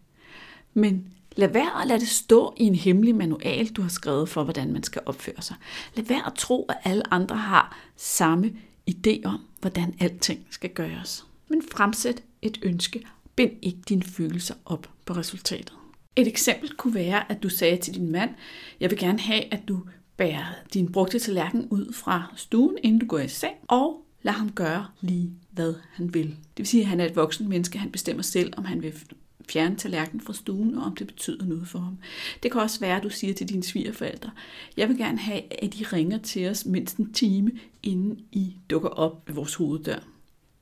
Men 0.73 1.07
lad 1.35 1.47
være 1.47 1.81
at 1.81 1.87
lade 1.87 1.99
det 1.99 2.07
stå 2.07 2.53
i 2.57 2.63
en 2.63 2.75
hemmelig 2.75 3.15
manual, 3.15 3.67
du 3.67 3.81
har 3.81 3.89
skrevet 3.89 4.29
for, 4.29 4.43
hvordan 4.43 4.73
man 4.73 4.83
skal 4.83 5.01
opføre 5.05 5.41
sig. 5.41 5.55
Lad 5.95 6.05
være 6.05 6.27
at 6.27 6.33
tro, 6.33 6.65
at 6.69 6.77
alle 6.83 7.13
andre 7.13 7.35
har 7.35 7.77
samme 7.95 8.53
idé 8.91 9.21
om, 9.25 9.39
hvordan 9.61 9.95
alting 9.99 10.47
skal 10.49 10.69
gøres. 10.69 11.25
Men 11.47 11.61
fremsæt 11.71 12.23
et 12.41 12.59
ønske. 12.61 13.07
Bind 13.35 13.51
ikke 13.61 13.79
dine 13.89 14.03
følelser 14.03 14.55
op 14.65 14.89
på 15.05 15.13
resultatet. 15.13 15.73
Et 16.15 16.27
eksempel 16.27 16.69
kunne 16.69 16.95
være, 16.95 17.31
at 17.31 17.43
du 17.43 17.49
sagde 17.49 17.77
til 17.77 17.95
din 17.95 18.11
mand, 18.11 18.29
jeg 18.79 18.89
vil 18.89 18.99
gerne 18.99 19.19
have, 19.19 19.53
at 19.53 19.59
du 19.67 19.81
bærer 20.17 20.45
din 20.73 20.91
brugte 20.91 21.19
tallerken 21.19 21.67
ud 21.69 21.93
fra 21.93 22.33
stuen, 22.35 22.77
inden 22.83 22.99
du 22.99 23.05
går 23.05 23.19
i 23.19 23.27
seng, 23.27 23.55
og 23.67 24.05
Lad 24.25 24.33
ham 24.33 24.51
gøre 24.51 24.87
lige, 25.01 25.31
hvad 25.51 25.73
han 25.91 26.13
vil. 26.13 26.27
Det 26.27 26.57
vil 26.57 26.67
sige, 26.67 26.81
at 26.81 26.87
han 26.87 26.99
er 26.99 27.05
et 27.05 27.15
voksen 27.15 27.49
menneske. 27.49 27.77
Han 27.77 27.91
bestemmer 27.91 28.23
selv, 28.23 28.53
om 28.57 28.65
han 28.65 28.81
vil 28.81 28.93
fjerne 29.49 29.75
tallerkenen 29.75 30.21
fra 30.21 30.33
stuen, 30.33 30.77
og 30.77 30.83
om 30.83 30.95
det 30.95 31.07
betyder 31.07 31.45
noget 31.45 31.67
for 31.67 31.79
ham. 31.79 31.97
Det 32.43 32.51
kan 32.51 32.61
også 32.61 32.79
være, 32.79 32.97
at 32.97 33.03
du 33.03 33.09
siger 33.09 33.33
til 33.33 33.49
dine 33.49 33.63
svigerforældre, 33.63 34.31
jeg 34.77 34.89
vil 34.89 34.97
gerne 34.97 35.17
have, 35.17 35.63
at 35.63 35.73
de 35.73 35.85
ringer 35.93 36.17
til 36.17 36.49
os 36.49 36.65
mindst 36.65 36.97
en 36.97 37.13
time, 37.13 37.51
inden 37.83 38.19
I 38.31 38.55
dukker 38.69 38.89
op 38.89 39.27
ved 39.27 39.35
vores 39.35 39.55
hoveddør. 39.55 39.99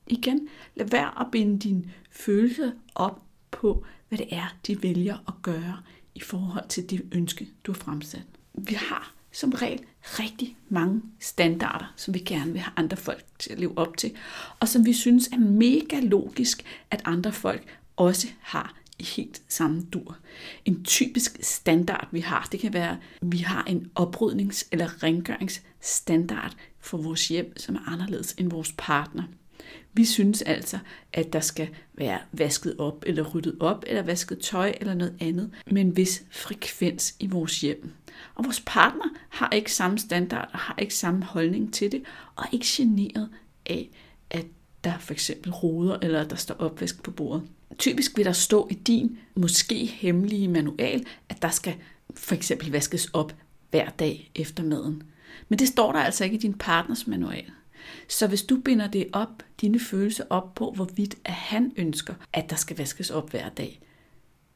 Igen, 0.06 0.48
lad 0.74 0.86
være 0.86 1.20
at 1.20 1.26
binde 1.32 1.58
dine 1.58 1.84
følelser 2.10 2.70
op 2.94 3.22
på, 3.50 3.84
hvad 4.16 4.26
det 4.26 4.36
er, 4.36 4.56
de 4.66 4.82
vælger 4.82 5.16
at 5.28 5.34
gøre 5.42 5.78
i 6.14 6.20
forhold 6.20 6.68
til 6.68 6.90
det 6.90 7.02
ønske, 7.12 7.48
du 7.64 7.72
har 7.72 7.78
fremsat. 7.78 8.22
Vi 8.54 8.74
har 8.74 9.14
som 9.32 9.50
regel 9.50 9.80
rigtig 10.02 10.56
mange 10.68 11.02
standarder, 11.20 11.92
som 11.96 12.14
vi 12.14 12.18
gerne 12.18 12.52
vil 12.52 12.60
have 12.60 12.72
andre 12.76 12.96
folk 12.96 13.24
til 13.38 13.52
at 13.52 13.58
leve 13.58 13.78
op 13.78 13.96
til, 13.96 14.12
og 14.60 14.68
som 14.68 14.86
vi 14.86 14.92
synes 14.92 15.28
er 15.28 15.38
mega 15.38 16.00
logisk, 16.00 16.64
at 16.90 17.02
andre 17.04 17.32
folk 17.32 17.78
også 17.96 18.28
har 18.40 18.74
i 18.98 19.04
helt 19.04 19.42
samme 19.48 19.82
dur. 19.92 20.16
En 20.64 20.84
typisk 20.84 21.38
standard, 21.40 22.08
vi 22.12 22.20
har, 22.20 22.48
det 22.52 22.60
kan 22.60 22.72
være, 22.72 22.90
at 22.90 23.32
vi 23.32 23.38
har 23.38 23.64
en 23.64 23.90
oprydnings- 24.00 24.68
eller 24.72 25.02
rengøringsstandard 25.02 26.54
for 26.80 26.98
vores 26.98 27.28
hjem, 27.28 27.56
som 27.56 27.74
er 27.74 27.88
anderledes 27.92 28.34
end 28.38 28.50
vores 28.50 28.74
partner. 28.78 29.22
Vi 29.92 30.04
synes 30.04 30.42
altså, 30.42 30.78
at 31.12 31.32
der 31.32 31.40
skal 31.40 31.68
være 31.94 32.18
vasket 32.32 32.76
op, 32.78 33.04
eller 33.06 33.22
ryddet 33.22 33.56
op, 33.60 33.84
eller 33.86 34.02
vasket 34.02 34.38
tøj, 34.38 34.74
eller 34.80 34.94
noget 34.94 35.14
andet, 35.20 35.50
med 35.70 35.82
en 35.82 35.96
vis 35.96 36.22
frekvens 36.30 37.14
i 37.20 37.26
vores 37.26 37.60
hjem. 37.60 37.92
Og 38.34 38.44
vores 38.44 38.62
partner 38.66 39.04
har 39.28 39.50
ikke 39.50 39.72
samme 39.72 39.98
standard, 39.98 40.50
og 40.52 40.58
har 40.58 40.74
ikke 40.78 40.94
samme 40.94 41.24
holdning 41.24 41.72
til 41.72 41.92
det, 41.92 42.02
og 42.36 42.44
er 42.44 42.48
ikke 42.52 42.66
generet 42.68 43.28
af, 43.66 43.90
at 44.30 44.46
der 44.84 44.98
for 44.98 45.12
eksempel 45.12 45.52
roder, 45.52 45.98
eller 46.02 46.24
der 46.24 46.36
står 46.36 46.54
opvask 46.54 47.02
på 47.02 47.10
bordet. 47.10 47.42
Typisk 47.78 48.16
vil 48.16 48.24
der 48.24 48.32
stå 48.32 48.68
i 48.70 48.74
din 48.74 49.18
måske 49.34 49.86
hemmelige 49.86 50.48
manual, 50.48 51.06
at 51.28 51.42
der 51.42 51.50
skal 51.50 51.74
for 52.14 52.34
eksempel 52.34 52.70
vaskes 52.70 53.06
op 53.12 53.34
hver 53.70 53.88
dag 53.88 54.30
efter 54.34 54.62
maden. 54.62 55.02
Men 55.48 55.58
det 55.58 55.68
står 55.68 55.92
der 55.92 55.98
altså 55.98 56.24
ikke 56.24 56.36
i 56.36 56.40
din 56.40 56.54
partners 56.54 57.06
manual. 57.06 57.44
Så 58.08 58.26
hvis 58.26 58.42
du 58.42 58.60
binder 58.60 58.86
det 58.86 59.06
op, 59.12 59.42
dine 59.60 59.80
følelser 59.80 60.24
op 60.30 60.54
på, 60.54 60.70
hvorvidt 60.70 61.14
at 61.24 61.32
han 61.32 61.72
ønsker, 61.76 62.14
at 62.32 62.50
der 62.50 62.56
skal 62.56 62.76
vaskes 62.76 63.10
op 63.10 63.30
hver 63.30 63.48
dag, 63.48 63.80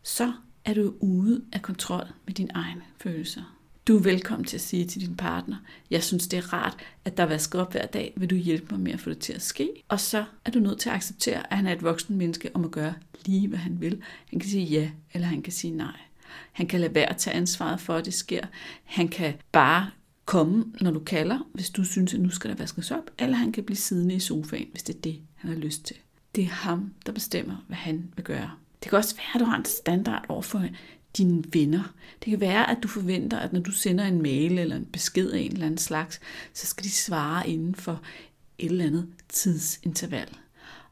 så 0.03 0.33
er 0.65 0.75
du 0.75 0.95
ude 1.01 1.45
af 1.53 1.63
kontrol 1.63 2.07
med 2.27 2.35
dine 2.35 2.51
egne 2.55 2.83
følelser. 3.01 3.59
Du 3.89 3.97
er 3.97 4.03
velkommen 4.03 4.45
til 4.45 4.57
at 4.57 4.61
sige 4.61 4.87
til 4.87 5.01
din 5.01 5.17
partner, 5.17 5.57
jeg 5.91 6.05
synes 6.05 6.29
det 6.29 6.37
er 6.37 6.53
rart, 6.53 6.77
at 7.05 7.17
der 7.17 7.25
vasker 7.25 7.61
op 7.61 7.73
hver 7.73 7.87
dag, 7.87 8.13
vil 8.17 8.31
du 8.31 8.35
hjælpe 8.35 8.67
mig 8.71 8.81
med 8.81 8.93
at 8.93 9.01
få 9.01 9.11
det 9.11 9.19
til 9.19 9.33
at 9.33 9.43
ske? 9.43 9.71
Og 9.89 10.01
så 10.01 10.25
er 10.45 10.51
du 10.51 10.59
nødt 10.59 10.79
til 10.81 10.89
at 10.89 10.95
acceptere, 10.95 11.53
at 11.53 11.57
han 11.57 11.67
er 11.67 11.73
et 11.73 11.83
voksen 11.83 12.17
menneske 12.17 12.51
om 12.55 12.65
at 12.65 12.71
gøre 12.71 12.95
lige, 13.27 13.49
hvad 13.49 13.59
han 13.59 13.81
vil. 13.81 14.03
Han 14.31 14.41
kan 14.41 14.51
sige 14.51 14.65
ja, 14.65 14.91
eller 15.13 15.27
han 15.27 15.43
kan 15.43 15.53
sige 15.53 15.77
nej. 15.77 15.97
Han 16.53 16.67
kan 16.67 16.81
lade 16.81 16.95
være 16.95 17.11
at 17.11 17.17
tage 17.17 17.37
ansvaret 17.37 17.81
for, 17.81 17.95
at 17.95 18.05
det 18.05 18.15
sker. 18.15 18.47
Han 18.85 19.09
kan 19.09 19.35
bare 19.53 19.91
komme, 20.29 20.65
når 20.81 20.91
du 20.91 21.01
kalder, 21.01 21.39
hvis 21.55 21.71
du 21.71 21.85
synes, 21.85 22.15
at 22.15 22.21
nu 22.21 22.31
skal 22.31 22.51
der 22.51 22.57
vaskes 22.57 22.91
op, 22.91 23.11
eller 23.19 23.37
han 23.37 23.53
kan 23.53 23.65
blive 23.65 23.77
siddende 23.77 24.15
i 24.15 24.21
sofaen, 24.21 24.69
hvis 24.71 24.83
det 24.83 24.97
er 24.97 25.01
det, 25.01 25.21
han 25.35 25.51
har 25.51 25.59
lyst 25.59 25.85
til. 25.85 25.97
Det 26.35 26.45
er 26.45 26.49
ham, 26.49 26.95
der 27.07 27.13
bestemmer, 27.13 27.65
hvad 27.67 27.77
han 27.77 28.13
vil 28.17 28.25
gøre. 28.25 28.51
Det 28.83 28.91
kan 28.91 28.99
også 28.99 29.17
være, 29.17 29.35
at 29.35 29.41
du 29.41 29.45
har 29.45 29.59
en 29.59 29.65
standard 29.65 30.25
over 30.29 30.43
for 30.43 30.65
dine 31.17 31.45
venner. 31.53 31.95
Det 32.25 32.31
kan 32.31 32.41
være, 32.41 32.71
at 32.71 32.79
du 32.83 32.89
forventer, 32.89 33.39
at 33.39 33.53
når 33.53 33.61
du 33.61 33.71
sender 33.71 34.05
en 34.05 34.23
mail 34.23 34.59
eller 34.59 34.77
en 34.77 34.85
besked 34.85 35.31
af 35.31 35.39
en 35.41 35.53
eller 35.53 35.67
anden 35.67 35.79
slags, 35.79 36.21
så 36.55 36.67
skal 36.67 36.85
de 36.85 36.91
svare 36.91 37.49
inden 37.49 37.75
for 37.75 38.03
et 38.59 38.71
eller 38.71 38.87
andet 38.87 39.09
tidsinterval. 39.29 40.29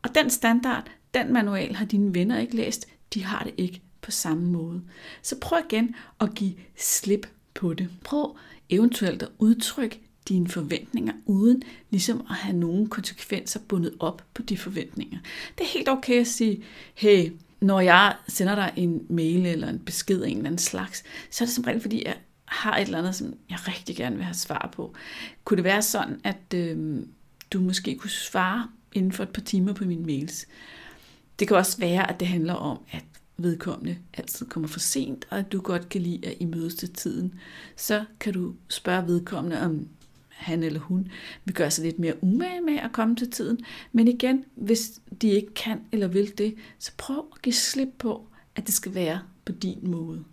Og 0.03 0.15
den 0.15 0.31
standard, 0.31 0.91
den 1.15 1.33
manual 1.33 1.75
har 1.75 1.85
dine 1.85 2.15
venner 2.15 2.39
ikke 2.39 2.57
læst. 2.57 2.87
De 3.15 3.25
har 3.25 3.43
det 3.43 3.55
ikke 3.57 3.83
på 4.01 4.11
samme 4.11 4.45
måde. 4.45 4.83
Så 5.23 5.37
prøv 5.41 5.59
igen 5.71 5.95
at 6.21 6.35
give 6.35 6.55
slip 6.77 7.27
på 7.57 7.75
det. 7.75 7.89
Prøv 8.05 8.37
eventuelt 8.69 9.23
at 9.23 9.29
udtrykke 9.39 10.01
dine 10.29 10.49
forventninger, 10.49 11.13
uden 11.27 11.63
ligesom 11.91 12.27
at 12.31 12.37
have 12.37 12.57
nogen 12.57 12.89
konsekvenser 12.89 13.61
bundet 13.69 13.95
op 14.01 14.23
på 14.35 14.43
de 14.43 14.57
forventninger. 14.57 15.19
Det 15.59 15.65
er 15.65 15.69
helt 15.69 15.89
okay 15.89 16.21
at 16.21 16.27
sige, 16.27 16.63
hey, 16.95 17.33
når 17.61 17.81
jeg 17.81 18.17
sender 18.29 18.55
dig 18.55 18.73
en 18.77 19.07
mail 19.09 19.47
eller 19.47 19.69
en 19.69 19.79
besked 19.79 20.23
af 20.23 20.29
en 20.29 20.37
eller 20.37 20.49
anden 20.49 20.59
slags, 20.59 21.05
så 21.31 21.45
er 21.45 21.47
det 21.47 21.55
som 21.55 21.65
regel, 21.65 21.81
fordi 21.81 22.03
jeg 22.05 22.17
har 22.45 22.77
et 22.77 22.83
eller 22.83 22.99
andet, 22.99 23.15
som 23.15 23.35
jeg 23.51 23.59
rigtig 23.69 23.97
gerne 23.97 24.17
vil 24.17 24.25
have 24.25 24.35
svar 24.35 24.71
på. 24.73 24.95
Kunne 25.45 25.57
det 25.57 25.65
være 25.65 25.83
sådan, 25.83 26.21
at 26.25 26.55
øh, 26.55 27.03
du 27.53 27.61
måske 27.61 27.97
kunne 27.97 28.11
svare 28.11 28.69
inden 28.93 29.13
for 29.13 29.23
et 29.23 29.29
par 29.29 29.43
timer 29.43 29.73
på 29.73 29.85
mine 29.85 30.07
mails? 30.07 30.47
Det 31.39 31.49
kan 31.49 31.57
også 31.57 31.79
være, 31.79 32.11
at 32.11 32.21
det 32.21 32.29
handler 32.29 32.55
om, 32.55 32.79
at 32.91 33.05
vedkommende 33.39 33.99
altid 34.15 34.47
kommer 34.47 34.69
for 34.69 34.81
sent, 34.81 35.27
og 35.31 35.39
at 35.39 35.53
du 35.53 35.61
godt 35.61 35.89
kan 35.89 36.03
lide 36.03 36.27
at 36.27 36.37
I 36.41 36.45
mødes 36.45 36.75
til 36.75 36.93
tiden. 36.93 37.35
Så 37.77 38.05
kan 38.21 38.33
du 38.33 38.55
spørge 38.69 39.07
vedkommende, 39.07 39.61
om 39.61 39.89
han 40.29 40.63
eller 40.63 40.81
hun 40.81 41.09
vil 41.45 41.55
gøre 41.55 41.71
sig 41.71 41.85
lidt 41.85 41.99
mere 41.99 42.23
umage 42.25 42.61
med 42.61 42.79
at 42.79 42.93
komme 42.93 43.17
til 43.17 43.31
tiden. 43.31 43.59
Men 43.93 44.09
igen, 44.09 44.45
hvis 44.55 45.01
de 45.23 45.29
ikke 45.29 45.55
kan 45.55 45.81
eller 45.93 46.09
vil 46.09 46.39
det, 46.39 46.55
så 46.79 46.93
prøv 46.97 47.27
at 47.35 47.43
give 47.43 47.53
slip 47.53 47.89
på, 47.99 48.27
at 48.57 48.67
det 48.67 48.75
skal 48.75 48.95
være 48.95 49.21
på 49.45 49.53
din 49.53 49.79
måde. 49.83 50.25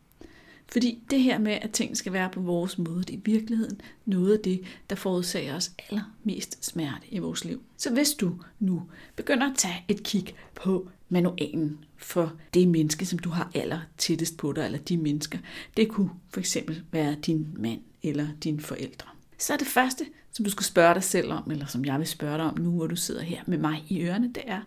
Fordi 0.68 1.04
det 1.10 1.22
her 1.22 1.38
med, 1.38 1.52
at 1.52 1.72
ting 1.72 1.98
skal 1.98 2.14
være 2.14 2.30
på 2.30 2.42
vores 2.42 2.78
måde, 2.78 3.04
det 3.04 3.10
er 3.10 3.18
i 3.18 3.22
virkeligheden 3.26 3.82
noget 4.06 4.38
af 4.38 4.40
det, 4.44 4.62
der 4.90 4.96
forårsager 4.96 5.56
os 5.56 5.72
allermest 5.90 6.66
smerte 6.66 7.08
i 7.10 7.20
vores 7.20 7.46
liv. 7.46 7.62
Så 7.78 7.94
hvis 7.94 8.12
du 8.12 8.36
nu 8.60 8.84
begynder 9.16 9.50
at 9.52 9.58
tage 9.58 9.86
et 9.88 10.04
kig 10.04 10.36
på 10.56 10.90
manualen 11.10 11.86
for 12.04 12.34
det 12.54 12.68
menneske, 12.68 13.06
som 13.06 13.20
du 13.20 13.30
har 13.30 13.52
aller 13.56 13.80
tættest 13.98 14.38
på 14.38 14.54
dig, 14.54 14.66
eller 14.66 14.80
de 14.80 14.98
mennesker, 14.98 15.38
det 15.78 15.90
kunne 15.90 16.10
for 16.30 16.40
eksempel 16.40 16.84
være 16.92 17.16
din 17.26 17.48
mand 17.58 17.82
eller 18.04 18.28
dine 18.44 18.60
forældre. 18.60 19.10
Så 19.38 19.58
det 19.58 19.68
første, 19.68 20.06
som 20.32 20.46
du 20.46 20.52
skal 20.52 20.64
spørge 20.64 20.94
dig 20.94 21.04
selv 21.04 21.32
om, 21.32 21.52
eller 21.52 21.66
som 21.66 21.86
jeg 21.86 22.00
vil 22.00 22.08
spørge 22.08 22.38
dig 22.38 22.46
om 22.46 22.60
nu, 22.60 22.72
hvor 22.72 22.88
du 22.88 22.96
sidder 22.96 23.22
her 23.22 23.42
med 23.48 23.58
mig 23.58 23.84
i 23.90 24.02
ørerne, 24.02 24.28
det 24.28 24.44
er, 24.46 24.62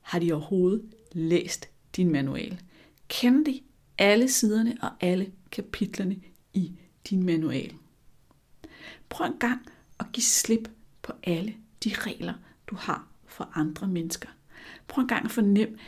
har 0.00 0.18
de 0.18 0.32
overhovedet 0.32 0.82
læst 1.12 1.68
din 1.96 2.12
manual? 2.12 2.60
Kender 3.08 3.52
de 3.52 3.60
alle 3.98 4.28
siderne 4.28 4.76
og 4.82 4.90
alle 5.00 5.32
kapitlerne 5.50 6.16
i 6.52 6.72
din 7.10 7.26
manual? 7.26 7.72
Prøv 9.08 9.26
en 9.26 9.38
gang 9.38 9.60
at 10.00 10.06
give 10.12 10.24
slip 10.24 10.68
på 11.02 11.12
alle 11.22 11.54
de 11.84 11.90
regler, 11.94 12.34
du 12.66 12.76
har 12.76 13.06
for 13.26 13.50
andre 13.54 13.86
mennesker. 13.86 14.28
Prøv 14.88 15.02
en 15.02 15.08
gang 15.08 15.24
at 15.24 15.30
fornemme, 15.30 15.78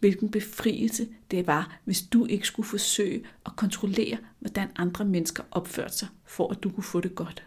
hvilken 0.00 0.30
befrielse 0.30 1.08
det 1.30 1.46
var, 1.46 1.78
hvis 1.84 2.02
du 2.02 2.26
ikke 2.26 2.46
skulle 2.46 2.68
forsøge 2.68 3.22
at 3.46 3.56
kontrollere, 3.56 4.18
hvordan 4.40 4.68
andre 4.76 5.04
mennesker 5.04 5.42
opførte 5.50 5.94
sig, 5.94 6.08
for 6.24 6.50
at 6.50 6.62
du 6.62 6.70
kunne 6.70 6.84
få 6.84 7.00
det 7.00 7.14
godt. 7.14 7.44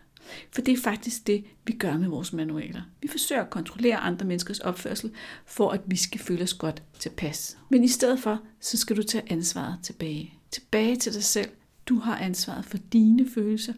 For 0.52 0.62
det 0.62 0.72
er 0.72 0.82
faktisk 0.84 1.28
det, 1.28 1.46
vi 1.66 1.74
gør 1.74 1.98
med 1.98 2.08
vores 2.08 2.34
manualer. 2.34 2.82
Vi 3.02 3.08
forsøger 3.08 3.42
at 3.42 3.50
kontrollere 3.50 3.98
andre 3.98 4.26
menneskers 4.26 4.60
opførsel, 4.60 5.12
for 5.46 5.72
at 5.72 5.82
vi 5.86 5.96
skal 5.96 6.20
føle 6.20 6.44
os 6.44 6.54
godt 6.54 6.84
tilpas. 7.00 7.58
Men 7.70 7.84
i 7.84 7.88
stedet 7.88 8.20
for, 8.20 8.42
så 8.60 8.78
skal 8.78 8.98
du 8.98 9.04
tage 9.04 9.32
ansvaret 9.32 9.80
tilbage. 9.84 10.34
Tilbage 10.52 10.96
til 10.96 11.14
dig 11.14 11.24
selv. 11.24 11.50
Du 11.86 12.00
har 12.00 12.18
ansvaret 12.18 12.66
for 12.66 12.78
dine 12.78 13.30
følelser, 13.30 13.74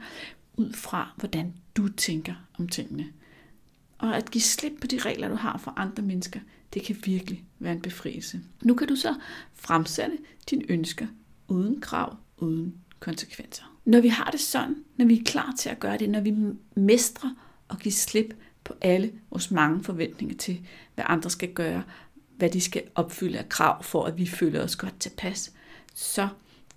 ud 0.58 0.74
fra 0.74 1.14
hvordan 1.18 1.54
du 1.78 1.88
tænker 1.88 2.34
om 2.60 2.68
tingene. 2.68 3.08
Og 3.98 4.18
at 4.18 4.32
give 4.32 4.42
slip 4.42 4.74
på 4.82 4.88
de 4.88 4.98
regler, 4.98 5.30
du 5.30 5.36
har 5.36 5.58
for 5.58 5.74
andre 5.78 6.04
mennesker, 6.04 6.40
det 6.76 6.84
kan 6.84 6.96
virkelig 7.04 7.44
være 7.60 7.74
en 7.74 7.82
befrielse. 7.82 8.42
Nu 8.64 8.74
kan 8.74 8.88
du 8.88 8.96
så 8.96 9.16
fremsætte 9.54 10.18
dine 10.50 10.64
ønsker 10.70 11.08
uden 11.48 11.82
krav, 11.82 12.18
uden 12.38 12.76
konsekvenser. 13.00 13.64
Når 13.86 14.02
vi 14.02 14.08
har 14.08 14.32
det 14.32 14.40
sådan, 14.40 14.76
når 14.98 15.06
vi 15.06 15.20
er 15.20 15.24
klar 15.24 15.54
til 15.58 15.70
at 15.70 15.80
gøre 15.80 15.98
det, 15.98 16.10
når 16.10 16.20
vi 16.20 16.34
mestrer 16.76 17.30
og 17.68 17.80
giver 17.80 17.94
slip 17.94 18.34
på 18.64 18.74
alle 18.82 19.12
vores 19.32 19.52
mange 19.52 19.84
forventninger 19.84 20.36
til, 20.38 20.62
hvad 20.96 21.06
andre 21.08 21.30
skal 21.30 21.54
gøre, 21.54 21.84
hvad 22.38 22.50
de 22.50 22.62
skal 22.62 22.84
opfylde 22.96 23.40
af 23.40 23.50
krav 23.50 23.84
for, 23.84 24.06
at 24.06 24.18
vi 24.18 24.26
føler 24.26 24.64
os 24.64 24.76
godt 24.76 25.00
tilpas, 25.00 25.54
så 25.94 26.28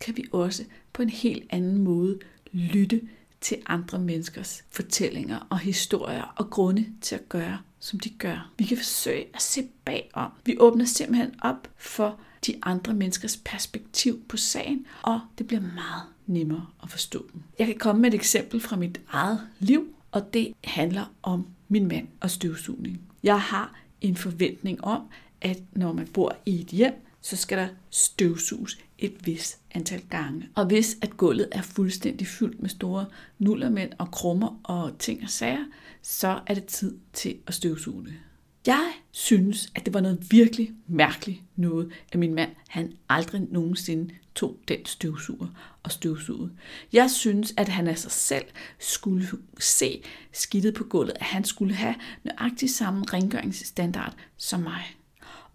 kan 0.00 0.16
vi 0.16 0.24
også 0.32 0.64
på 0.92 1.02
en 1.02 1.10
helt 1.10 1.46
anden 1.50 1.78
måde 1.78 2.18
lytte 2.52 3.00
til 3.40 3.56
andre 3.66 3.98
menneskers 3.98 4.64
fortællinger 4.70 5.46
og 5.50 5.58
historier 5.58 6.34
og 6.36 6.50
grunde 6.50 6.86
til 7.00 7.14
at 7.14 7.28
gøre, 7.28 7.58
som 7.80 8.00
de 8.00 8.10
gør. 8.10 8.50
Vi 8.58 8.64
kan 8.64 8.76
forsøge 8.76 9.24
at 9.34 9.42
se 9.42 9.68
bagom. 9.84 10.30
Vi 10.44 10.56
åbner 10.58 10.84
simpelthen 10.84 11.34
op 11.42 11.68
for 11.76 12.20
de 12.46 12.54
andre 12.62 12.94
menneskers 12.94 13.36
perspektiv 13.44 14.22
på 14.28 14.36
sagen, 14.36 14.86
og 15.02 15.20
det 15.38 15.46
bliver 15.46 15.60
meget 15.60 16.02
nemmere 16.26 16.66
at 16.82 16.90
forstå 16.90 17.26
dem. 17.32 17.42
Jeg 17.58 17.66
kan 17.66 17.78
komme 17.78 18.02
med 18.02 18.08
et 18.08 18.14
eksempel 18.14 18.60
fra 18.60 18.76
mit 18.76 19.00
eget 19.08 19.40
liv, 19.58 19.94
og 20.12 20.34
det 20.34 20.54
handler 20.64 21.12
om 21.22 21.46
min 21.68 21.88
mand 21.88 22.08
og 22.20 22.30
støvsugning. 22.30 23.00
Jeg 23.22 23.40
har 23.40 23.74
en 24.00 24.16
forventning 24.16 24.84
om, 24.84 25.02
at 25.40 25.58
når 25.72 25.92
man 25.92 26.06
bor 26.06 26.36
i 26.46 26.60
et 26.60 26.66
hjem, 26.66 26.94
så 27.20 27.36
skal 27.36 27.58
der 27.58 27.68
støvsuges 27.90 28.78
et 28.98 29.26
vis 29.26 29.58
antal 29.70 30.02
gange. 30.10 30.48
Og 30.54 30.66
hvis 30.66 30.96
at 31.02 31.16
gulvet 31.16 31.48
er 31.52 31.62
fuldstændig 31.62 32.26
fyldt 32.26 32.62
med 32.62 32.68
store 32.68 33.06
nullermænd 33.38 33.92
og 33.98 34.10
krummer 34.10 34.60
og 34.62 34.98
ting 34.98 35.22
og 35.22 35.30
sager, 35.30 35.64
så 36.02 36.40
er 36.46 36.54
det 36.54 36.64
tid 36.64 36.98
til 37.12 37.36
at 37.46 37.54
støvsuge 37.54 38.04
det. 38.04 38.14
Jeg 38.66 38.92
synes, 39.10 39.72
at 39.74 39.86
det 39.86 39.94
var 39.94 40.00
noget 40.00 40.26
virkelig 40.30 40.72
mærkeligt 40.86 41.42
noget, 41.56 41.92
at 42.12 42.18
min 42.18 42.34
mand 42.34 42.50
han 42.68 42.92
aldrig 43.08 43.40
nogensinde 43.50 44.14
tog 44.34 44.58
den 44.68 44.86
støvsuger 44.86 45.46
og 45.82 45.92
støvsugede. 45.92 46.50
Jeg 46.92 47.10
synes, 47.10 47.54
at 47.56 47.68
han 47.68 47.86
af 47.86 47.98
sig 47.98 48.10
selv 48.10 48.44
skulle 48.78 49.28
se 49.58 50.02
skidtet 50.32 50.74
på 50.74 50.84
gulvet, 50.84 51.12
at 51.16 51.22
han 51.22 51.44
skulle 51.44 51.74
have 51.74 51.94
nøjagtig 52.24 52.70
samme 52.70 53.04
rengøringsstandard 53.12 54.14
som 54.36 54.60
mig. 54.60 54.97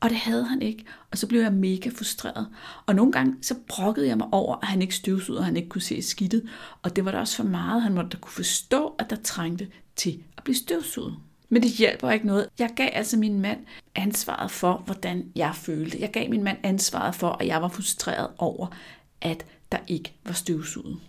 Og 0.04 0.10
det 0.10 0.18
havde 0.18 0.44
han 0.44 0.62
ikke, 0.62 0.86
og 1.12 1.18
så 1.18 1.28
blev 1.28 1.42
jeg 1.42 1.54
mega 1.54 1.90
frustreret. 1.90 2.48
Og 2.86 2.96
nogle 2.96 3.12
gange 3.12 3.36
så 3.42 3.56
brokkede 3.68 4.08
jeg 4.08 4.18
mig 4.18 4.28
over, 4.32 4.56
at 4.62 4.68
han 4.68 4.82
ikke 4.82 4.96
støvsugede, 4.96 5.40
og 5.40 5.46
han 5.46 5.58
ikke 5.58 5.70
kunne 5.70 5.82
se 5.82 6.02
skidtet. 6.02 6.50
Og 6.82 6.96
det 6.96 7.06
var 7.06 7.12
da 7.12 7.20
også 7.20 7.36
for 7.36 7.44
meget, 7.44 7.82
han 7.82 7.94
måtte 7.94 8.10
da 8.10 8.18
kunne 8.18 8.32
forstå, 8.32 8.96
at 9.00 9.10
der 9.10 9.16
trængte 9.16 9.68
til 9.96 10.24
at 10.38 10.44
blive 10.44 10.56
støvsuget. 10.56 11.16
Men 11.50 11.64
det 11.64 11.72
hjælper 11.72 12.12
ikke 12.12 12.28
noget. 12.28 12.50
Jeg 12.60 12.70
gav 12.76 12.90
altså 12.94 13.18
min 13.18 13.40
mand 13.40 13.60
ansvaret 13.96 14.52
for, 14.52 14.84
hvordan 14.86 15.32
jeg 15.36 15.56
følte. 15.56 15.98
Jeg 16.00 16.12
gav 16.12 16.30
min 16.30 16.44
mand 16.44 16.58
ansvaret 16.64 17.16
for, 17.16 17.30
at 17.30 17.48
jeg 17.48 17.62
var 17.62 17.68
frustreret 17.68 18.28
over, 18.38 18.68
at 19.22 19.46
der 19.72 19.78
ikke 19.88 20.14
var 20.26 20.34
støvsuget. 20.34 21.00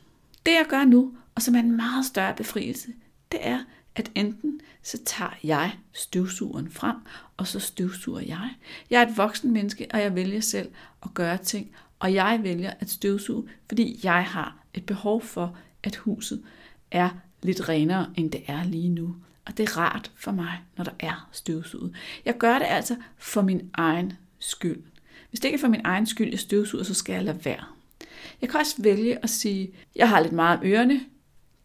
Det 0.47 0.53
jeg 0.53 0.67
gør 0.69 0.85
nu, 0.85 1.13
og 1.35 1.43
som 1.43 1.55
er 1.55 1.61
en 1.61 1.77
meget 1.77 2.07
større 2.07 2.35
befrielse, 2.35 2.89
det 3.33 3.41
er, 3.43 3.59
at 3.97 4.11
enten 4.15 4.61
så 4.83 4.99
tager 5.05 5.39
jeg 5.45 5.79
støvsugeren 5.93 6.71
frem, 6.71 6.97
og 7.37 7.47
så 7.47 7.61
støvsuger 7.61 8.21
jeg. 8.21 8.51
Jeg 8.91 9.03
er 9.03 9.07
et 9.07 9.17
voksen 9.17 9.53
menneske, 9.53 9.87
og 9.91 10.01
jeg 10.01 10.15
vælger 10.15 10.41
selv 10.41 10.71
at 11.03 11.15
gøre 11.15 11.39
ting, 11.39 11.71
og 11.99 12.15
jeg 12.15 12.41
vælger 12.43 12.73
at 12.81 12.91
støvsuge, 12.91 13.49
fordi 13.69 14.01
jeg 14.03 14.25
har 14.25 14.57
et 14.75 14.87
behov 14.87 15.23
for, 15.23 15.57
at 15.83 15.97
huset 15.97 16.43
er 16.91 17.11
lidt 17.43 17.69
renere, 17.69 18.11
end 18.17 18.31
det 18.31 18.43
er 18.47 18.65
lige 18.65 18.89
nu. 18.89 19.17
Og 19.47 19.57
det 19.57 19.69
er 19.69 19.79
rart 19.79 20.11
for 20.17 20.33
mig, 20.33 20.61
når 20.77 20.85
der 20.85 20.93
er 21.01 21.29
støvsuget. 21.33 21.95
Jeg 22.25 22.39
gør 22.39 22.59
det 22.59 22.67
altså 22.69 22.97
for 23.19 23.43
min 23.43 23.71
egen 23.75 24.13
skyld. 24.39 24.83
Hvis 25.31 25.41
det 25.41 25.49
ikke 25.49 25.57
er 25.57 25.61
for 25.61 25.69
min 25.69 25.81
egen 25.85 26.07
skyld, 26.07 26.31
jeg 26.31 26.39
støvsuger, 26.39 26.85
så 26.85 26.95
skal 26.95 27.13
jeg 27.13 27.25
lade 27.25 27.45
være. 27.45 27.65
Jeg 28.41 28.49
kan 28.49 28.61
også 28.61 28.83
vælge 28.83 29.23
at 29.23 29.31
sige, 29.31 29.71
jeg 29.97 30.09
har 30.09 30.21
lidt 30.21 30.33
meget 30.33 30.59
om 30.59 30.67
ørerne. 30.67 31.01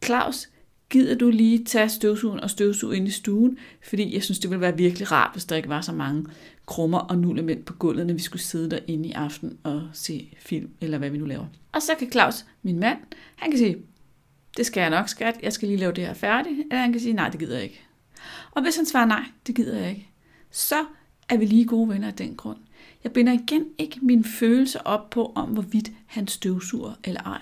Claus, 0.03 0.49
gider 0.89 1.15
du 1.15 1.29
lige 1.29 1.63
tage 1.63 1.89
støvsugen 1.89 2.39
og 2.39 2.49
støvsuge 2.49 2.97
ind 2.97 3.07
i 3.07 3.11
stuen, 3.11 3.57
fordi 3.89 4.13
jeg 4.13 4.23
synes, 4.23 4.39
det 4.39 4.49
ville 4.49 4.61
være 4.61 4.77
virkelig 4.77 5.11
rart, 5.11 5.31
hvis 5.33 5.45
der 5.45 5.55
ikke 5.55 5.69
var 5.69 5.81
så 5.81 5.91
mange 5.91 6.25
krummer 6.65 6.97
og 6.97 7.17
nullement 7.17 7.65
på 7.65 7.73
gulvet, 7.73 8.07
når 8.07 8.13
vi 8.13 8.21
skulle 8.21 8.41
sidde 8.41 8.69
derinde 8.69 9.09
i 9.09 9.11
aften 9.11 9.57
og 9.63 9.89
se 9.93 10.37
film, 10.39 10.69
eller 10.81 10.97
hvad 10.97 11.09
vi 11.09 11.17
nu 11.17 11.25
laver. 11.25 11.45
Og 11.71 11.81
så 11.81 11.91
kan 11.99 12.11
Claus, 12.11 12.45
min 12.63 12.79
mand, 12.79 12.97
han 13.35 13.51
kan 13.51 13.57
sige, 13.57 13.77
det 14.57 14.65
skal 14.65 14.81
jeg 14.81 14.89
nok, 14.89 15.09
skat, 15.09 15.35
jeg 15.43 15.53
skal 15.53 15.67
lige 15.67 15.77
lave 15.77 15.91
det 15.91 16.05
her 16.05 16.13
færdigt, 16.13 16.59
eller 16.59 16.81
han 16.81 16.91
kan 16.91 17.01
sige, 17.01 17.13
nej, 17.13 17.29
det 17.29 17.39
gider 17.39 17.55
jeg 17.55 17.63
ikke. 17.63 17.81
Og 18.51 18.61
hvis 18.61 18.75
han 18.75 18.85
svarer 18.85 19.05
nej, 19.05 19.23
det 19.47 19.55
gider 19.55 19.79
jeg 19.79 19.89
ikke, 19.89 20.09
så 20.51 20.85
er 21.29 21.37
vi 21.37 21.45
lige 21.45 21.65
gode 21.65 21.89
venner 21.89 22.07
af 22.07 22.13
den 22.13 22.35
grund. 22.35 22.57
Jeg 23.03 23.11
binder 23.11 23.33
igen 23.33 23.65
ikke 23.77 23.99
mine 24.01 24.23
følelser 24.23 24.79
op 24.79 25.09
på, 25.09 25.31
om 25.35 25.49
hvorvidt 25.49 25.91
han 26.05 26.27
støvsuger 26.27 26.93
eller 27.03 27.21
ej. 27.21 27.41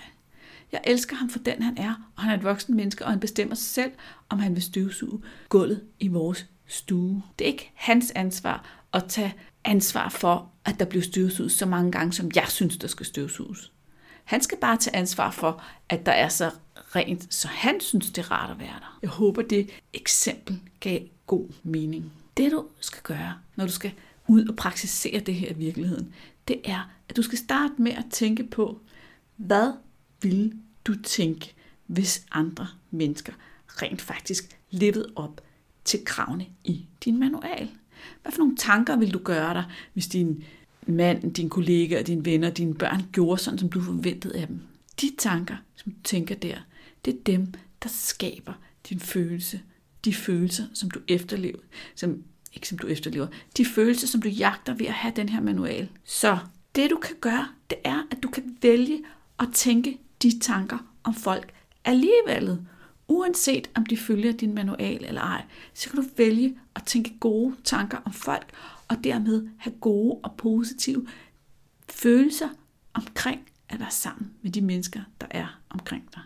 Jeg 0.72 0.80
elsker 0.84 1.16
ham 1.16 1.30
for 1.30 1.38
den, 1.38 1.62
han 1.62 1.78
er, 1.78 2.10
og 2.16 2.22
han 2.22 2.32
er 2.32 2.36
et 2.36 2.44
voksen 2.44 2.76
menneske, 2.76 3.04
og 3.04 3.10
han 3.10 3.20
bestemmer 3.20 3.54
sig 3.54 3.66
selv, 3.66 3.92
om 4.28 4.38
han 4.38 4.54
vil 4.54 4.62
støvsuge 4.62 5.22
gulvet 5.48 5.82
i 6.00 6.08
vores 6.08 6.46
stue. 6.66 7.22
Det 7.38 7.44
er 7.44 7.48
ikke 7.48 7.70
hans 7.74 8.10
ansvar 8.10 8.84
at 8.92 9.04
tage 9.08 9.34
ansvar 9.64 10.08
for, 10.08 10.50
at 10.64 10.78
der 10.78 10.84
bliver 10.84 11.02
støvsuget 11.02 11.52
så 11.52 11.66
mange 11.66 11.92
gange, 11.92 12.12
som 12.12 12.30
jeg 12.34 12.46
synes, 12.48 12.76
der 12.76 12.88
skal 12.88 13.06
støvsuges. 13.06 13.72
Han 14.24 14.40
skal 14.40 14.58
bare 14.58 14.76
tage 14.76 14.96
ansvar 14.96 15.30
for, 15.30 15.62
at 15.88 16.06
der 16.06 16.12
er 16.12 16.28
så 16.28 16.50
rent, 16.76 17.34
så 17.34 17.48
han 17.48 17.80
synes, 17.80 18.06
det 18.06 18.18
er 18.18 18.30
rart 18.30 18.50
at 18.50 18.58
være 18.58 18.68
der. 18.80 18.98
Jeg 19.02 19.10
håber, 19.10 19.42
det 19.42 19.70
eksempel 19.92 20.60
gav 20.80 21.00
god 21.26 21.48
mening. 21.62 22.12
Det 22.36 22.52
du 22.52 22.66
skal 22.80 23.02
gøre, 23.02 23.34
når 23.56 23.66
du 23.66 23.72
skal 23.72 23.92
ud 24.26 24.46
og 24.46 24.56
praktisere 24.56 25.20
det 25.20 25.34
her 25.34 25.50
i 25.50 25.54
virkeligheden, 25.54 26.14
det 26.48 26.60
er, 26.64 26.90
at 27.08 27.16
du 27.16 27.22
skal 27.22 27.38
starte 27.38 27.74
med 27.78 27.92
at 27.92 28.04
tænke 28.10 28.44
på, 28.44 28.80
hvad 29.36 29.72
vil 30.22 30.52
du 30.84 31.02
tænke, 31.02 31.54
hvis 31.86 32.26
andre 32.30 32.66
mennesker 32.90 33.32
rent 33.68 34.02
faktisk 34.02 34.58
levede 34.70 35.12
op 35.16 35.40
til 35.84 36.04
kravene 36.04 36.46
i 36.64 36.86
din 37.04 37.20
manual? 37.20 37.70
Hvad 38.22 38.32
for 38.32 38.38
nogle 38.38 38.56
tanker 38.56 38.96
vil 38.96 39.14
du 39.14 39.18
gøre 39.18 39.54
dig, 39.54 39.64
hvis 39.92 40.06
din 40.06 40.44
mand, 40.86 41.34
din 41.34 41.48
kollega, 41.48 42.02
dine 42.02 42.24
venner, 42.24 42.50
dine 42.50 42.74
børn 42.74 43.02
gjorde 43.12 43.42
sådan, 43.42 43.58
som 43.58 43.68
du 43.68 43.80
forventede 43.80 44.36
af 44.36 44.46
dem? 44.46 44.60
De 45.00 45.10
tanker, 45.18 45.56
som 45.74 45.92
du 45.92 45.98
tænker 46.04 46.34
der, 46.34 46.56
det 47.04 47.14
er 47.14 47.18
dem, 47.26 47.52
der 47.82 47.88
skaber 47.88 48.52
din 48.88 49.00
følelse. 49.00 49.60
De 50.04 50.14
følelser, 50.14 50.64
som 50.74 50.90
du 50.90 51.00
efterlever, 51.08 51.58
som 51.94 52.22
ikke 52.54 52.68
som 52.68 52.78
du 52.78 52.86
efterlever, 52.86 53.26
de 53.56 53.64
følelser, 53.64 54.06
som 54.06 54.22
du 54.22 54.28
jagter 54.28 54.74
ved 54.74 54.86
at 54.86 54.92
have 54.92 55.12
den 55.16 55.28
her 55.28 55.40
manual. 55.40 55.88
Så 56.04 56.38
det 56.74 56.90
du 56.90 56.96
kan 56.96 57.16
gøre, 57.20 57.48
det 57.70 57.78
er, 57.84 58.02
at 58.10 58.22
du 58.22 58.28
kan 58.28 58.56
vælge 58.62 59.02
at 59.38 59.48
tænke 59.54 59.98
de 60.22 60.38
tanker 60.38 60.78
om 61.04 61.14
folk 61.14 61.52
alligevel. 61.84 62.66
Uanset 63.08 63.70
om 63.74 63.86
de 63.86 63.96
følger 63.96 64.32
din 64.32 64.54
manual 64.54 65.04
eller 65.04 65.20
ej, 65.20 65.44
så 65.74 65.90
kan 65.90 66.02
du 66.02 66.08
vælge 66.16 66.58
at 66.74 66.82
tænke 66.84 67.18
gode 67.20 67.56
tanker 67.64 67.98
om 68.04 68.12
folk, 68.12 68.50
og 68.88 69.04
dermed 69.04 69.48
have 69.58 69.74
gode 69.80 70.18
og 70.22 70.34
positive 70.36 71.06
følelser 71.88 72.48
omkring 72.94 73.40
at 73.68 73.80
være 73.80 73.90
sammen 73.90 74.30
med 74.42 74.50
de 74.50 74.60
mennesker, 74.60 75.00
der 75.20 75.26
er 75.30 75.60
omkring 75.70 76.08
dig. 76.14 76.22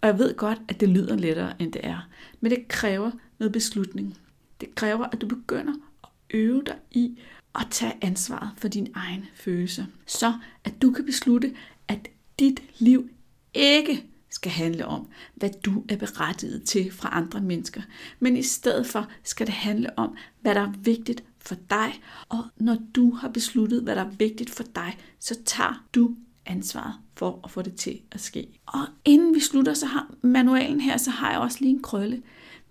Og 0.00 0.08
jeg 0.08 0.18
ved 0.18 0.36
godt, 0.36 0.58
at 0.68 0.80
det 0.80 0.88
lyder 0.88 1.16
lettere, 1.16 1.62
end 1.62 1.72
det 1.72 1.86
er, 1.86 2.08
men 2.40 2.50
det 2.50 2.68
kræver 2.68 3.10
noget 3.38 3.52
beslutning. 3.52 4.18
Det 4.60 4.74
kræver, 4.74 5.04
at 5.04 5.20
du 5.20 5.26
begynder 5.26 5.72
at 6.04 6.08
øve 6.30 6.62
dig 6.66 6.76
i 6.90 7.18
at 7.54 7.66
tage 7.70 7.94
ansvaret 8.00 8.50
for 8.56 8.68
din 8.68 8.92
egen 8.94 9.24
følelse, 9.34 9.86
så 10.06 10.34
at 10.64 10.82
du 10.82 10.90
kan 10.90 11.06
beslutte, 11.06 11.54
at 11.88 12.08
dit 12.38 12.62
liv 12.78 13.10
ikke 13.54 14.04
skal 14.30 14.52
handle 14.52 14.86
om, 14.86 15.08
hvad 15.34 15.50
du 15.64 15.84
er 15.88 15.96
berettiget 15.96 16.64
til 16.64 16.92
fra 16.92 17.08
andre 17.12 17.40
mennesker, 17.40 17.82
men 18.20 18.36
i 18.36 18.42
stedet 18.42 18.86
for 18.86 19.08
skal 19.22 19.46
det 19.46 19.54
handle 19.54 19.98
om, 19.98 20.16
hvad 20.40 20.54
der 20.54 20.60
er 20.60 20.72
vigtigt 20.78 21.24
for 21.38 21.54
dig, 21.70 22.02
og 22.28 22.44
når 22.56 22.78
du 22.94 23.10
har 23.10 23.28
besluttet, 23.28 23.82
hvad 23.82 23.96
der 23.96 24.04
er 24.04 24.10
vigtigt 24.10 24.50
for 24.50 24.62
dig, 24.62 24.98
så 25.18 25.38
tager 25.44 25.84
du 25.94 26.16
ansvaret 26.46 26.94
for 27.16 27.40
at 27.44 27.50
få 27.50 27.62
det 27.62 27.74
til 27.74 28.00
at 28.12 28.20
ske. 28.20 28.48
Og 28.66 28.86
inden 29.04 29.34
vi 29.34 29.40
slutter, 29.40 29.74
så 29.74 29.86
har 29.86 30.14
manualen 30.22 30.80
her, 30.80 30.96
så 30.96 31.10
har 31.10 31.30
jeg 31.30 31.40
også 31.40 31.58
lige 31.60 31.70
en 31.70 31.82
krølle. 31.82 32.22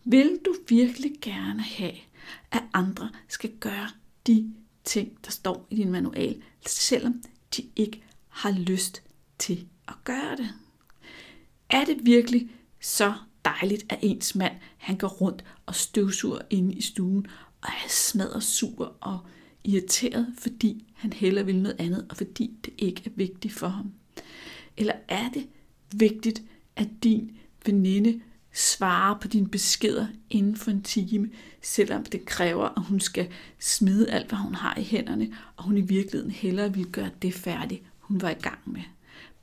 Vil 0.03 0.39
du 0.45 0.55
virkelig 0.67 1.11
gerne 1.21 1.61
have, 1.61 1.93
at 2.51 2.63
andre 2.73 3.09
skal 3.27 3.49
gøre 3.59 3.89
de 4.27 4.53
ting, 4.83 5.25
der 5.25 5.31
står 5.31 5.67
i 5.69 5.75
din 5.75 5.91
manual, 5.91 6.41
selvom 6.67 7.21
de 7.57 7.63
ikke 7.75 8.03
har 8.29 8.51
lyst 8.51 9.03
til 9.41 9.67
at 9.87 9.93
gøre 10.03 10.35
det? 10.37 10.49
Er 11.69 11.85
det 11.85 11.97
virkelig 12.03 12.49
så 12.81 13.13
dejligt, 13.45 13.85
at 13.89 13.99
ens 14.01 14.35
mand 14.35 14.53
han 14.77 14.97
går 14.97 15.07
rundt 15.07 15.43
og 15.65 15.75
støvsuger 15.75 16.39
inde 16.49 16.73
i 16.73 16.81
stuen 16.81 17.27
og 17.61 17.67
er 17.67 17.89
smadret 17.89 18.43
sur 18.43 18.95
og 18.99 19.19
irriteret, 19.63 20.27
fordi 20.37 20.85
han 20.95 21.13
heller 21.13 21.43
vil 21.43 21.55
noget 21.55 21.75
andet, 21.79 22.05
og 22.09 22.17
fordi 22.17 22.51
det 22.65 22.73
ikke 22.77 23.01
er 23.05 23.11
vigtigt 23.15 23.53
for 23.53 23.67
ham? 23.67 23.93
Eller 24.77 24.93
er 25.07 25.29
det 25.29 25.47
vigtigt, 25.91 26.41
at 26.75 26.87
din 27.03 27.37
veninde 27.65 28.21
svarer 28.53 29.19
på 29.19 29.27
dine 29.27 29.47
beskeder 29.47 30.07
inden 30.29 30.55
for 30.55 30.71
en 30.71 30.81
time, 30.83 31.29
selvom 31.61 32.03
det 32.03 32.25
kræver, 32.25 32.69
at 32.77 32.83
hun 32.83 32.99
skal 32.99 33.27
smide 33.59 34.11
alt, 34.11 34.27
hvad 34.27 34.39
hun 34.39 34.55
har 34.55 34.77
i 34.77 34.83
hænderne, 34.83 35.37
og 35.55 35.63
hun 35.63 35.77
i 35.77 35.81
virkeligheden 35.81 36.31
hellere 36.31 36.73
vil 36.73 36.91
gøre 36.91 37.09
det 37.21 37.33
færdigt, 37.33 37.83
hun 37.99 38.21
var 38.21 38.29
i 38.29 38.41
gang 38.41 38.59
med. 38.65 38.81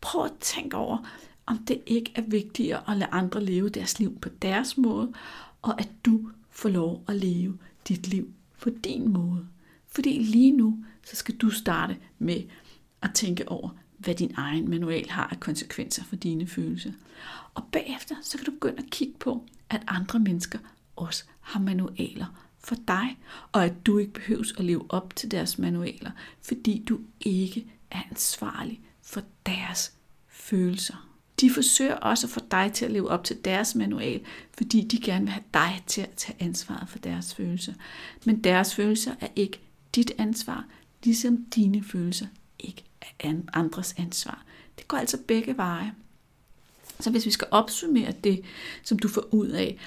Prøv 0.01 0.25
at 0.25 0.33
tænke 0.41 0.77
over, 0.77 0.99
om 1.47 1.59
det 1.59 1.81
ikke 1.87 2.13
er 2.15 2.23
vigtigere 2.23 2.91
at 2.91 2.97
lade 2.97 3.11
andre 3.11 3.45
leve 3.45 3.69
deres 3.69 3.99
liv 3.99 4.19
på 4.21 4.29
deres 4.29 4.77
måde, 4.77 5.13
og 5.63 5.81
at 5.81 5.89
du 6.05 6.31
får 6.51 6.69
lov 6.69 7.05
at 7.09 7.17
leve 7.17 7.59
dit 7.89 8.09
liv 8.09 8.33
på 8.63 8.71
din 8.71 9.13
måde. 9.13 9.47
Fordi 9.87 10.19
lige 10.19 10.53
nu, 10.53 10.85
så 11.05 11.17
skal 11.17 11.37
du 11.37 11.51
starte 11.51 11.97
med 12.19 12.43
at 13.03 13.11
tænke 13.15 13.49
over, 13.49 13.69
hvad 13.99 14.15
din 14.15 14.35
egen 14.37 14.71
manual 14.71 15.11
har 15.11 15.27
af 15.27 15.41
konsekvenser 15.41 16.05
for 16.05 16.17
dine 16.17 16.47
følelser. 16.47 16.93
Og 17.55 17.65
bagefter, 17.73 18.15
så 18.23 18.39
kan 18.39 18.45
du 18.45 18.51
begynde 18.51 18.79
at 18.79 18.91
kigge 18.91 19.15
på, 19.19 19.45
at 19.71 19.83
andre 19.87 20.19
mennesker 20.19 20.59
også 20.97 21.25
har 21.41 21.61
manualer 21.61 22.27
for 22.59 22.75
dig, 22.89 23.19
og 23.53 23.65
at 23.65 23.87
du 23.87 23.99
ikke 23.99 24.13
behøves 24.13 24.53
at 24.59 24.65
leve 24.65 24.85
op 24.89 25.17
til 25.17 25.31
deres 25.31 25.59
manualer, 25.59 26.11
fordi 26.43 26.85
du 26.89 27.01
ikke 27.21 27.67
er 27.91 28.03
ansvarlig 28.11 28.81
for 29.09 29.23
deres 29.47 29.93
følelser. 30.29 31.09
De 31.41 31.51
forsøger 31.51 31.95
også 31.95 32.27
at 32.27 32.31
få 32.31 32.41
dig 32.51 32.71
til 32.75 32.85
at 32.85 32.91
leve 32.91 33.09
op 33.09 33.25
til 33.25 33.45
deres 33.45 33.75
manual, 33.75 34.21
fordi 34.57 34.81
de 34.81 35.01
gerne 35.01 35.25
vil 35.25 35.33
have 35.33 35.45
dig 35.55 35.83
til 35.87 36.01
at 36.01 36.11
tage 36.17 36.37
ansvaret 36.41 36.89
for 36.89 36.99
deres 36.99 37.35
følelser. 37.35 37.73
Men 38.25 38.45
deres 38.45 38.75
følelser 38.75 39.15
er 39.21 39.29
ikke 39.37 39.61
dit 39.95 40.13
ansvar, 40.19 40.65
ligesom 41.05 41.45
dine 41.45 41.85
følelser 41.85 42.27
ikke 42.59 42.85
er 43.21 43.35
andres 43.53 43.95
ansvar. 43.99 44.45
Det 44.79 44.89
går 44.89 44.97
altså 44.97 45.19
begge 45.29 45.57
veje. 45.57 45.93
Så 47.01 47.11
hvis 47.11 47.27
vi 47.27 47.31
skal 47.31 47.49
opsummere 47.51 48.13
det, 48.25 48.43
som 48.83 48.99
du 48.99 49.09
får 49.09 49.35
ud 49.35 49.49
af 49.49 49.79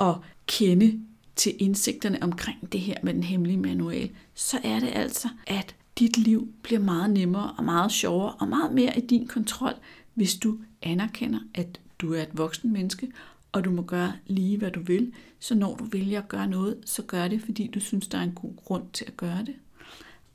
at 0.00 0.14
kende 0.46 1.00
til 1.36 1.56
indsigterne 1.58 2.22
omkring 2.22 2.72
det 2.72 2.80
her 2.80 2.96
med 3.02 3.14
den 3.14 3.22
hemmelige 3.22 3.58
manual, 3.58 4.10
så 4.34 4.60
er 4.64 4.80
det 4.80 4.90
altså, 4.92 5.28
at 5.46 5.74
dit 5.98 6.18
liv 6.18 6.54
bliver 6.62 6.80
meget 6.80 7.10
nemmere 7.10 7.54
og 7.58 7.64
meget 7.64 7.92
sjovere 7.92 8.32
og 8.32 8.48
meget 8.48 8.72
mere 8.72 8.98
i 8.98 9.06
din 9.06 9.26
kontrol, 9.26 9.74
hvis 10.14 10.34
du 10.34 10.58
anerkender, 10.82 11.40
at 11.54 11.80
du 11.98 12.14
er 12.14 12.22
et 12.22 12.38
voksen 12.38 12.72
menneske, 12.72 13.12
og 13.52 13.64
du 13.64 13.70
må 13.70 13.82
gøre 13.82 14.12
lige, 14.26 14.58
hvad 14.58 14.70
du 14.70 14.80
vil. 14.80 15.12
Så 15.40 15.54
når 15.54 15.76
du 15.76 15.84
vælger 15.84 16.22
at 16.22 16.28
gøre 16.28 16.46
noget, 16.46 16.80
så 16.84 17.02
gør 17.02 17.28
det, 17.28 17.42
fordi 17.42 17.66
du 17.66 17.80
synes, 17.80 18.08
der 18.08 18.18
er 18.18 18.22
en 18.22 18.32
god 18.32 18.56
grund 18.56 18.84
til 18.92 19.04
at 19.04 19.16
gøre 19.16 19.44
det. 19.44 19.54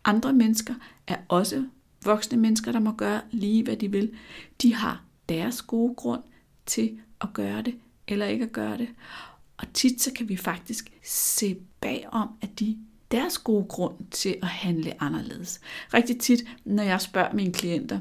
Andre 0.03 0.33
mennesker 0.33 0.73
er 1.07 1.17
også 1.27 1.65
voksne 2.03 2.37
mennesker, 2.37 2.71
der 2.71 2.79
må 2.79 2.91
gøre 2.91 3.21
lige, 3.31 3.63
hvad 3.63 3.77
de 3.77 3.91
vil. 3.91 4.11
De 4.61 4.75
har 4.75 5.03
deres 5.29 5.61
gode 5.61 5.95
grund 5.95 6.23
til 6.65 6.99
at 7.21 7.33
gøre 7.33 7.61
det, 7.61 7.75
eller 8.07 8.25
ikke 8.25 8.45
at 8.45 8.51
gøre 8.51 8.77
det. 8.77 8.89
Og 9.57 9.73
tit 9.73 10.01
så 10.01 10.13
kan 10.13 10.29
vi 10.29 10.37
faktisk 10.37 10.91
se 11.05 11.57
bagom, 11.81 12.29
at 12.41 12.59
de 12.59 12.77
deres 13.11 13.37
gode 13.37 13.65
grund 13.65 13.95
til 14.11 14.35
at 14.41 14.47
handle 14.47 15.03
anderledes. 15.03 15.59
Rigtig 15.93 16.19
tit, 16.19 16.43
når 16.65 16.83
jeg 16.83 17.01
spørger 17.01 17.33
mine 17.33 17.53
klienter, 17.53 17.99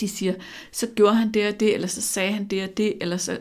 de 0.00 0.08
siger, 0.08 0.34
så 0.72 0.86
gjorde 0.94 1.14
han 1.14 1.32
det 1.32 1.48
og 1.48 1.60
det, 1.60 1.74
eller 1.74 1.88
så 1.88 2.00
sagde 2.00 2.32
han 2.32 2.46
det 2.46 2.62
og 2.62 2.76
det, 2.76 2.94
eller 3.00 3.16
så 3.16 3.38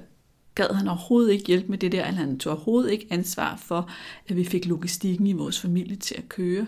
gad 0.55 0.73
han 0.73 0.87
overhovedet 0.87 1.31
ikke 1.31 1.45
hjælpe 1.45 1.67
med 1.67 1.77
det 1.77 1.91
der, 1.91 2.05
eller 2.05 2.19
han 2.19 2.39
tog 2.39 2.53
overhovedet 2.53 2.91
ikke 2.91 3.07
ansvar 3.09 3.55
for, 3.55 3.89
at 4.27 4.35
vi 4.35 4.43
fik 4.43 4.65
logistikken 4.65 5.27
i 5.27 5.33
vores 5.33 5.59
familie 5.59 5.95
til 5.95 6.15
at 6.17 6.29
køre. 6.29 6.67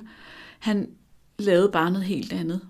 Han 0.59 0.89
lavede 1.39 1.71
bare 1.71 1.91
noget 1.91 2.07
helt 2.07 2.33
andet. 2.33 2.61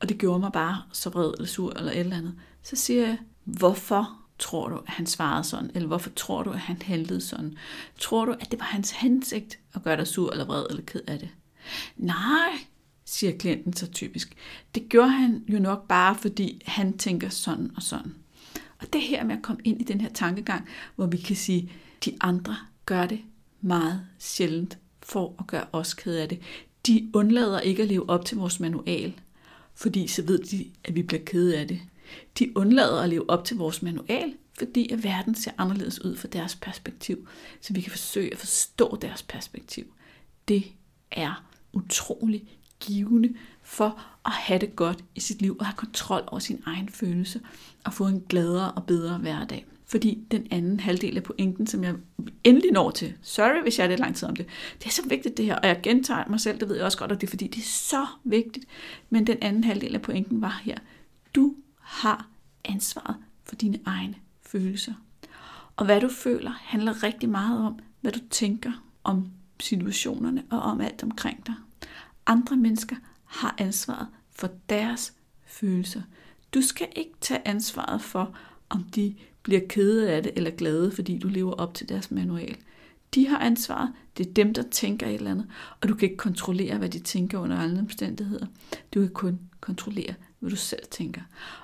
Og 0.00 0.08
det 0.08 0.18
gjorde 0.18 0.40
mig 0.40 0.52
bare 0.52 0.82
så 0.92 1.10
vred 1.10 1.32
eller 1.34 1.48
sur 1.48 1.72
eller 1.72 1.92
et 1.92 1.98
eller 1.98 2.16
andet. 2.16 2.34
Så 2.62 2.76
siger 2.76 3.06
jeg, 3.06 3.18
hvorfor 3.44 4.19
tror 4.40 4.68
du, 4.68 4.76
at 4.76 4.88
han 4.88 5.06
svarede 5.06 5.44
sådan? 5.44 5.70
Eller 5.74 5.86
hvorfor 5.86 6.10
tror 6.10 6.42
du, 6.42 6.50
at 6.50 6.58
han 6.58 6.82
handlede 6.82 7.20
sådan? 7.20 7.56
Tror 7.98 8.24
du, 8.24 8.32
at 8.32 8.50
det 8.50 8.58
var 8.58 8.66
hans 8.66 8.90
hensigt 8.90 9.58
at 9.74 9.82
gøre 9.82 9.96
dig 9.96 10.06
sur 10.06 10.30
eller 10.30 10.44
vred 10.44 10.66
eller 10.70 10.82
ked 10.82 11.00
af 11.06 11.18
det? 11.18 11.28
Nej, 11.96 12.50
siger 13.04 13.38
klienten 13.38 13.72
så 13.72 13.86
typisk. 13.86 14.36
Det 14.74 14.88
gjorde 14.88 15.10
han 15.10 15.44
jo 15.48 15.58
nok 15.58 15.88
bare, 15.88 16.14
fordi 16.14 16.62
han 16.66 16.98
tænker 16.98 17.28
sådan 17.28 17.70
og 17.76 17.82
sådan. 17.82 18.14
Og 18.80 18.92
det 18.92 19.00
her 19.00 19.24
med 19.24 19.36
at 19.36 19.42
komme 19.42 19.62
ind 19.64 19.80
i 19.80 19.84
den 19.84 20.00
her 20.00 20.08
tankegang, 20.08 20.68
hvor 20.96 21.06
vi 21.06 21.16
kan 21.16 21.36
sige, 21.36 21.72
de 22.04 22.16
andre 22.20 22.56
gør 22.86 23.06
det 23.06 23.20
meget 23.60 24.06
sjældent 24.18 24.78
for 25.02 25.34
at 25.38 25.46
gøre 25.46 25.66
os 25.72 25.94
ked 25.94 26.16
af 26.16 26.28
det. 26.28 26.40
De 26.86 27.10
undlader 27.14 27.60
ikke 27.60 27.82
at 27.82 27.88
leve 27.88 28.10
op 28.10 28.24
til 28.24 28.36
vores 28.36 28.60
manual, 28.60 29.14
fordi 29.74 30.06
så 30.06 30.22
ved 30.22 30.38
de, 30.38 30.70
at 30.84 30.94
vi 30.94 31.02
bliver 31.02 31.22
ked 31.24 31.52
af 31.52 31.68
det. 31.68 31.80
De 32.38 32.56
undlader 32.56 33.02
at 33.02 33.08
leve 33.08 33.30
op 33.30 33.44
til 33.44 33.56
vores 33.56 33.82
manual, 33.82 34.34
fordi 34.58 34.92
at 34.92 35.04
verden 35.04 35.34
ser 35.34 35.50
anderledes 35.58 36.04
ud 36.04 36.16
fra 36.16 36.28
deres 36.28 36.54
perspektiv, 36.54 37.28
så 37.60 37.72
vi 37.72 37.80
kan 37.80 37.90
forsøge 37.90 38.32
at 38.32 38.38
forstå 38.38 38.98
deres 39.02 39.22
perspektiv. 39.22 39.84
Det 40.48 40.64
er 41.10 41.44
utrolig 41.72 42.44
givende 42.80 43.34
for 43.62 44.00
at 44.26 44.32
have 44.32 44.58
det 44.58 44.76
godt 44.76 45.04
i 45.14 45.20
sit 45.20 45.42
liv 45.42 45.56
og 45.60 45.66
have 45.66 45.76
kontrol 45.76 46.24
over 46.26 46.38
sin 46.38 46.62
egen 46.66 46.88
følelse 46.88 47.40
og 47.84 47.94
få 47.94 48.06
en 48.06 48.24
gladere 48.28 48.72
og 48.72 48.86
bedre 48.86 49.18
hverdag. 49.18 49.66
Fordi 49.86 50.18
den 50.30 50.46
anden 50.50 50.80
halvdel 50.80 51.16
af 51.16 51.22
pointen, 51.22 51.66
som 51.66 51.84
jeg 51.84 51.94
endelig 52.44 52.72
når 52.72 52.90
til, 52.90 53.14
sorry 53.22 53.62
hvis 53.62 53.78
jeg 53.78 53.84
er 53.84 53.88
lidt 53.88 54.00
lang 54.00 54.16
tid 54.16 54.28
om 54.28 54.36
det, 54.36 54.46
det 54.78 54.86
er 54.86 54.90
så 54.90 55.02
vigtigt 55.08 55.36
det 55.36 55.44
her, 55.44 55.56
og 55.56 55.68
jeg 55.68 55.80
gentager 55.82 56.24
mig 56.30 56.40
selv, 56.40 56.60
det 56.60 56.68
ved 56.68 56.76
jeg 56.76 56.84
også 56.84 56.98
godt, 56.98 57.12
og 57.12 57.20
det 57.20 57.26
er 57.26 57.30
fordi, 57.30 57.46
det 57.46 57.60
er 57.60 57.66
så 57.66 58.06
vigtigt. 58.24 58.66
Men 59.10 59.26
den 59.26 59.38
anden 59.40 59.64
halvdel 59.64 59.94
af 59.94 60.02
pointen 60.02 60.42
var 60.42 60.60
her, 60.64 60.76
har 61.90 62.28
ansvaret 62.64 63.16
for 63.44 63.54
dine 63.54 63.78
egne 63.84 64.14
følelser. 64.42 64.94
Og 65.76 65.84
hvad 65.84 66.00
du 66.00 66.08
føler 66.08 66.50
handler 66.50 67.02
rigtig 67.02 67.28
meget 67.28 67.66
om, 67.66 67.78
hvad 68.00 68.12
du 68.12 68.20
tænker 68.30 68.72
om 69.04 69.30
situationerne 69.60 70.44
og 70.50 70.60
om 70.60 70.80
alt 70.80 71.02
omkring 71.02 71.46
dig. 71.46 71.54
Andre 72.26 72.56
mennesker 72.56 72.96
har 73.24 73.54
ansvaret 73.58 74.06
for 74.30 74.48
deres 74.68 75.12
følelser. 75.46 76.02
Du 76.54 76.62
skal 76.62 76.88
ikke 76.96 77.14
tage 77.20 77.48
ansvaret 77.48 78.02
for, 78.02 78.36
om 78.68 78.82
de 78.82 79.14
bliver 79.42 79.60
kede 79.68 80.10
af 80.10 80.22
det 80.22 80.32
eller 80.36 80.50
glade, 80.50 80.92
fordi 80.92 81.18
du 81.18 81.28
lever 81.28 81.52
op 81.52 81.74
til 81.74 81.88
deres 81.88 82.10
manual. 82.10 82.56
De 83.14 83.28
har 83.28 83.38
ansvaret. 83.38 83.92
Det 84.16 84.28
er 84.28 84.32
dem, 84.32 84.54
der 84.54 84.62
tænker 84.62 85.06
et 85.06 85.14
eller 85.14 85.30
andet. 85.30 85.46
Og 85.80 85.88
du 85.88 85.94
kan 85.94 86.10
ikke 86.10 86.16
kontrollere, 86.16 86.78
hvad 86.78 86.88
de 86.88 86.98
tænker 86.98 87.38
under 87.38 87.58
alle 87.58 87.80
omstændigheder. 87.80 88.46
Du 88.94 89.00
kan 89.00 89.10
kun 89.10 89.38
kontrollere, 89.60 90.14
hvad 90.40 90.50
du 90.50 90.56
selv 90.56 90.82
tænker. 90.90 91.20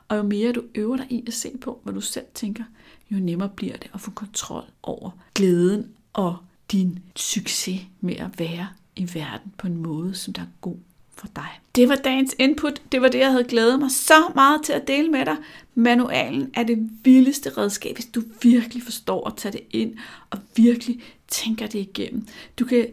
Og 0.09 0.17
jo 0.17 0.23
mere 0.23 0.53
du 0.53 0.63
øver 0.75 0.97
dig 0.97 1.07
i 1.11 1.25
at 1.27 1.35
se 1.35 1.53
på, 1.61 1.81
hvad 1.83 1.95
du 1.95 2.01
selv 2.01 2.27
tænker, 2.35 2.65
jo 3.11 3.19
nemmere 3.19 3.49
bliver 3.49 3.77
det 3.77 3.91
at 3.95 4.01
få 4.01 4.11
kontrol 4.11 4.65
over 4.83 5.11
glæden 5.35 5.91
og 6.13 6.37
din 6.73 6.99
succes 7.17 7.81
med 8.01 8.17
at 8.17 8.39
være 8.39 8.69
i 8.97 9.11
verden 9.15 9.53
på 9.59 9.67
en 9.67 9.77
måde, 9.77 10.15
som 10.15 10.33
der 10.33 10.43
er 10.43 10.47
god 10.61 10.77
for 11.17 11.27
dig. 11.37 11.61
Det 11.75 11.89
var 11.89 11.97
dagens 11.97 12.35
input. 12.39 12.83
Det 12.93 13.03
var 13.03 13.09
det, 13.09 13.19
jeg 13.19 13.31
havde 13.31 13.45
glædet 13.45 13.79
mig 13.79 13.91
så 13.91 14.31
meget 14.35 14.61
til 14.65 14.73
at 14.73 14.89
dele 14.89 15.09
med 15.09 15.25
dig. 15.25 15.37
Manualen 15.75 16.51
er 16.55 16.63
det 16.63 16.91
vildeste 17.05 17.51
redskab, 17.51 17.95
hvis 17.95 18.07
du 18.07 18.23
virkelig 18.43 18.83
forstår 18.83 19.27
at 19.27 19.37
tage 19.37 19.53
det 19.53 19.63
ind 19.71 19.95
og 20.31 20.39
virkelig 20.57 21.03
tænker 21.29 21.67
det 21.67 21.79
igennem. 21.79 22.27
Du 22.59 22.65
kan, 22.65 22.87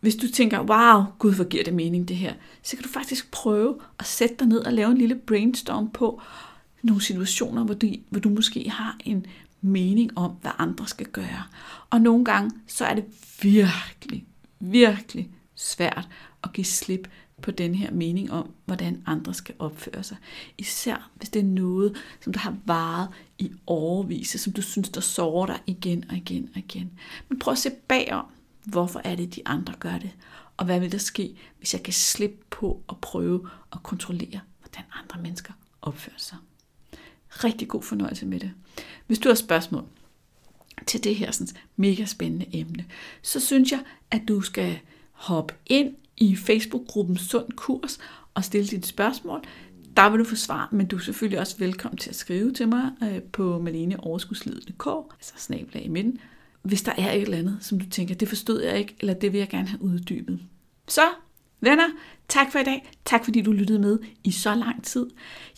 hvis 0.00 0.16
du 0.16 0.30
tænker, 0.30 0.58
wow, 0.58 1.04
gud, 1.18 1.34
hvor 1.34 1.44
giver 1.44 1.64
det 1.64 1.74
mening 1.74 2.08
det 2.08 2.16
her, 2.16 2.34
så 2.62 2.76
kan 2.76 2.82
du 2.82 2.88
faktisk 2.88 3.30
prøve 3.30 3.80
at 3.98 4.06
sætte 4.06 4.34
dig 4.38 4.46
ned 4.46 4.58
og 4.58 4.72
lave 4.72 4.90
en 4.90 4.98
lille 4.98 5.14
brainstorm 5.14 5.90
på 5.90 6.20
nogle 6.82 7.02
situationer, 7.02 7.64
hvor 7.64 7.74
du, 7.74 7.88
hvor 8.08 8.20
du 8.20 8.28
måske 8.28 8.70
har 8.70 8.96
en 9.04 9.26
mening 9.60 10.18
om, 10.18 10.30
hvad 10.40 10.50
andre 10.58 10.86
skal 10.86 11.06
gøre. 11.06 11.42
Og 11.90 12.00
nogle 12.00 12.24
gange, 12.24 12.50
så 12.66 12.84
er 12.84 12.94
det 12.94 13.04
virkelig, 13.42 14.24
virkelig 14.60 15.30
svært 15.54 16.08
at 16.44 16.52
give 16.52 16.64
slip 16.64 17.08
på 17.42 17.50
den 17.50 17.74
her 17.74 17.90
mening 17.90 18.32
om, 18.32 18.50
hvordan 18.64 19.02
andre 19.06 19.34
skal 19.34 19.54
opføre 19.58 20.02
sig. 20.02 20.16
Især 20.58 21.10
hvis 21.14 21.28
det 21.28 21.40
er 21.40 21.44
noget, 21.46 21.96
som 22.20 22.32
der 22.32 22.40
har 22.40 22.56
varet 22.64 23.08
i 23.38 23.52
overvise, 23.66 24.38
som 24.38 24.52
du 24.52 24.62
synes, 24.62 24.88
der 24.88 25.00
sårer 25.00 25.46
dig 25.46 25.58
igen 25.66 26.04
og 26.10 26.16
igen 26.16 26.48
og 26.54 26.58
igen. 26.58 26.90
Men 27.28 27.38
prøv 27.38 27.52
at 27.52 27.58
se 27.58 27.70
bagom, 27.70 28.24
hvorfor 28.70 29.00
er 29.04 29.14
det, 29.16 29.34
de 29.34 29.42
andre 29.46 29.74
gør 29.80 29.98
det? 29.98 30.10
Og 30.56 30.64
hvad 30.66 30.80
vil 30.80 30.92
der 30.92 30.98
ske, 30.98 31.36
hvis 31.58 31.74
jeg 31.74 31.82
kan 31.82 31.92
slippe 31.92 32.36
på 32.50 32.82
at 32.88 32.96
prøve 33.00 33.48
at 33.72 33.82
kontrollere, 33.82 34.40
hvordan 34.60 34.84
andre 35.02 35.22
mennesker 35.22 35.52
opfører 35.82 36.18
sig? 36.18 36.38
Rigtig 37.30 37.68
god 37.68 37.82
fornøjelse 37.82 38.26
med 38.26 38.40
det. 38.40 38.50
Hvis 39.06 39.18
du 39.18 39.28
har 39.28 39.34
spørgsmål 39.34 39.84
til 40.86 41.04
det 41.04 41.16
her 41.16 41.30
sådan, 41.30 41.56
mega 41.76 42.04
spændende 42.04 42.46
emne, 42.52 42.84
så 43.22 43.40
synes 43.40 43.72
jeg, 43.72 43.80
at 44.10 44.22
du 44.28 44.40
skal 44.40 44.78
hoppe 45.12 45.54
ind 45.66 45.94
i 46.16 46.36
Facebook-gruppen 46.36 47.16
Sund 47.16 47.52
Kurs 47.52 47.98
og 48.34 48.44
stille 48.44 48.68
dit 48.68 48.86
spørgsmål. 48.86 49.42
Der 49.96 50.10
vil 50.10 50.18
du 50.20 50.24
få 50.24 50.36
svar, 50.36 50.68
men 50.72 50.86
du 50.86 50.96
er 50.96 51.00
selvfølgelig 51.00 51.40
også 51.40 51.56
velkommen 51.58 51.98
til 51.98 52.10
at 52.10 52.16
skrive 52.16 52.52
til 52.52 52.68
mig 52.68 52.90
øh, 53.02 53.22
på 53.22 53.58
maleneoverskudslivet.dk, 53.58 54.86
altså 55.18 55.32
snabla 55.36 55.80
i 55.80 55.88
midten, 55.88 56.18
hvis 56.62 56.82
der 56.82 56.92
er 56.98 57.12
et 57.12 57.22
eller 57.22 57.38
andet, 57.38 57.58
som 57.60 57.80
du 57.80 57.88
tænker, 57.88 58.14
det 58.14 58.28
forstod 58.28 58.62
jeg 58.62 58.78
ikke, 58.78 58.96
eller 59.00 59.14
det 59.14 59.32
vil 59.32 59.38
jeg 59.38 59.48
gerne 59.48 59.68
have 59.68 59.82
uddybet. 59.82 60.40
Så, 60.88 61.02
venner, 61.60 61.88
tak 62.28 62.52
for 62.52 62.58
i 62.58 62.64
dag. 62.64 62.90
Tak 63.04 63.24
fordi 63.24 63.42
du 63.42 63.52
lyttede 63.52 63.78
med 63.78 63.98
i 64.24 64.30
så 64.30 64.54
lang 64.54 64.84
tid. 64.84 65.06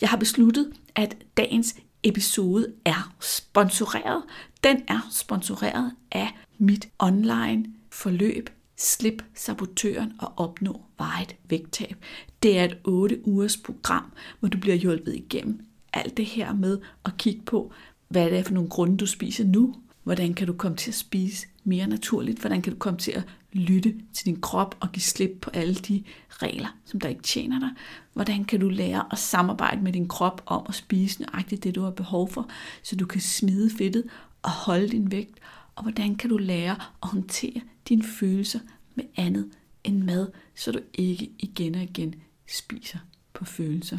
Jeg 0.01 0.09
har 0.09 0.17
besluttet, 0.17 0.71
at 0.95 1.17
dagens 1.37 1.75
episode 2.03 2.73
er 2.85 3.15
sponsoreret. 3.19 4.23
Den 4.63 4.83
er 4.87 5.07
sponsoreret 5.11 5.91
af 6.11 6.27
mit 6.57 6.89
online 6.99 7.65
forløb 7.89 8.49
Slip 8.77 9.23
sabotøren 9.35 10.13
og 10.19 10.33
opnå 10.37 10.81
vejet 10.97 11.35
vægttab. 11.49 11.95
Det 12.43 12.59
er 12.59 12.63
et 12.63 12.77
8 12.83 13.19
ugers 13.27 13.57
program, 13.57 14.11
hvor 14.39 14.49
du 14.49 14.57
bliver 14.57 14.75
hjulpet 14.75 15.15
igennem 15.15 15.59
alt 15.93 16.17
det 16.17 16.25
her 16.25 16.53
med 16.53 16.79
at 17.05 17.17
kigge 17.17 17.41
på, 17.41 17.73
hvad 18.07 18.25
det 18.25 18.39
er 18.39 18.43
for 18.43 18.53
nogle 18.53 18.69
grunde, 18.69 18.97
du 18.97 19.05
spiser 19.05 19.45
nu. 19.45 19.75
Hvordan 20.03 20.33
kan 20.33 20.47
du 20.47 20.53
komme 20.53 20.77
til 20.77 20.91
at 20.91 20.95
spise 20.95 21.47
mere 21.63 21.87
naturligt? 21.87 22.39
Hvordan 22.39 22.61
kan 22.61 22.73
du 22.73 22.79
komme 22.79 22.99
til 22.99 23.11
at 23.11 23.23
lytte 23.53 23.95
til 24.13 24.25
din 24.25 24.41
krop 24.41 24.77
og 24.79 24.91
give 24.91 25.03
slip 25.03 25.31
på 25.41 25.49
alle 25.49 25.75
de 25.75 26.03
regler, 26.29 26.77
som 26.85 26.99
der 26.99 27.09
ikke 27.09 27.21
tjener 27.21 27.59
dig? 27.59 27.69
Hvordan 28.13 28.45
kan 28.45 28.59
du 28.59 28.69
lære 28.69 29.05
at 29.11 29.19
samarbejde 29.19 29.81
med 29.81 29.93
din 29.93 30.07
krop 30.07 30.43
om 30.45 30.65
at 30.69 30.75
spise 30.75 31.21
nøjagtigt 31.21 31.63
det, 31.63 31.75
du 31.75 31.81
har 31.81 31.91
behov 31.91 32.29
for, 32.29 32.49
så 32.83 32.95
du 32.95 33.05
kan 33.05 33.21
smide 33.21 33.69
fedtet 33.77 34.03
og 34.41 34.51
holde 34.51 34.89
din 34.89 35.11
vægt? 35.11 35.39
Og 35.75 35.83
hvordan 35.83 36.15
kan 36.15 36.29
du 36.29 36.37
lære 36.37 36.75
at 37.03 37.09
håndtere 37.09 37.61
dine 37.89 38.03
følelser 38.03 38.59
med 38.95 39.05
andet 39.15 39.49
end 39.83 40.03
mad, 40.03 40.31
så 40.55 40.71
du 40.71 40.79
ikke 40.93 41.31
igen 41.39 41.75
og 41.75 41.81
igen 41.81 42.15
spiser 42.47 42.99
på 43.33 43.45
følelser. 43.45 43.97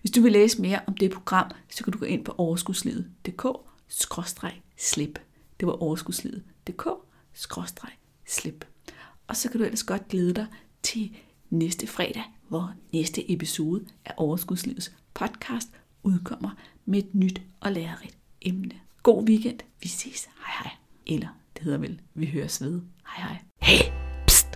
Hvis 0.00 0.10
du 0.10 0.20
vil 0.20 0.32
læse 0.32 0.62
mere 0.62 0.80
om 0.86 0.96
det 0.96 1.10
program, 1.10 1.50
så 1.70 1.84
kan 1.84 1.92
du 1.92 1.98
gå 1.98 2.04
ind 2.04 2.24
på 2.24 2.34
slip. 4.78 5.18
Det 5.60 5.66
var 5.66 5.82
overskudslivet.dk-slip. 5.82 8.64
Og 9.26 9.36
så 9.36 9.50
kan 9.50 9.60
du 9.60 9.64
ellers 9.64 9.84
godt 9.84 10.08
glæde 10.08 10.34
dig 10.34 10.46
til 10.82 11.16
næste 11.50 11.86
fredag, 11.86 12.24
hvor 12.48 12.74
næste 12.92 13.32
episode 13.32 13.86
af 14.04 14.14
Overskudslivets 14.16 14.92
podcast 15.14 15.68
udkommer 16.02 16.50
med 16.84 16.98
et 16.98 17.14
nyt 17.14 17.42
og 17.60 17.72
lærerigt 17.72 18.18
emne. 18.42 18.74
God 19.02 19.28
weekend. 19.28 19.58
Vi 19.82 19.88
ses. 19.88 20.24
Hej 20.24 20.54
hej. 20.62 20.72
Eller 21.06 21.28
det 21.56 21.62
hedder 21.62 21.78
vel, 21.78 22.00
vi 22.14 22.26
høres 22.26 22.62
ved. 22.62 22.80
Hej 23.16 23.28
hej. 23.28 23.38
Hey, 23.62 23.92
pst. 24.26 24.46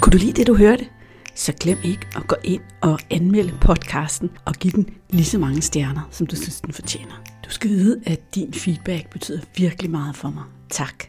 Kunne 0.00 0.12
du 0.12 0.18
lide 0.18 0.32
det, 0.32 0.46
du 0.46 0.54
hørte? 0.54 0.88
Så 1.34 1.52
glem 1.60 1.78
ikke 1.84 2.06
at 2.16 2.26
gå 2.26 2.36
ind 2.44 2.62
og 2.80 2.98
anmelde 3.10 3.54
podcasten 3.60 4.30
og 4.44 4.54
give 4.54 4.72
den 4.72 4.86
lige 5.10 5.24
så 5.24 5.38
mange 5.38 5.62
stjerner, 5.62 6.08
som 6.10 6.26
du 6.26 6.36
synes, 6.36 6.60
den 6.60 6.72
fortjener. 6.72 7.22
Du 7.44 7.50
skal 7.50 7.70
vide, 7.70 8.00
at 8.06 8.34
din 8.34 8.52
feedback 8.52 9.10
betyder 9.10 9.40
virkelig 9.56 9.90
meget 9.90 10.16
for 10.16 10.30
mig. 10.30 10.44
Tak. 10.70 11.04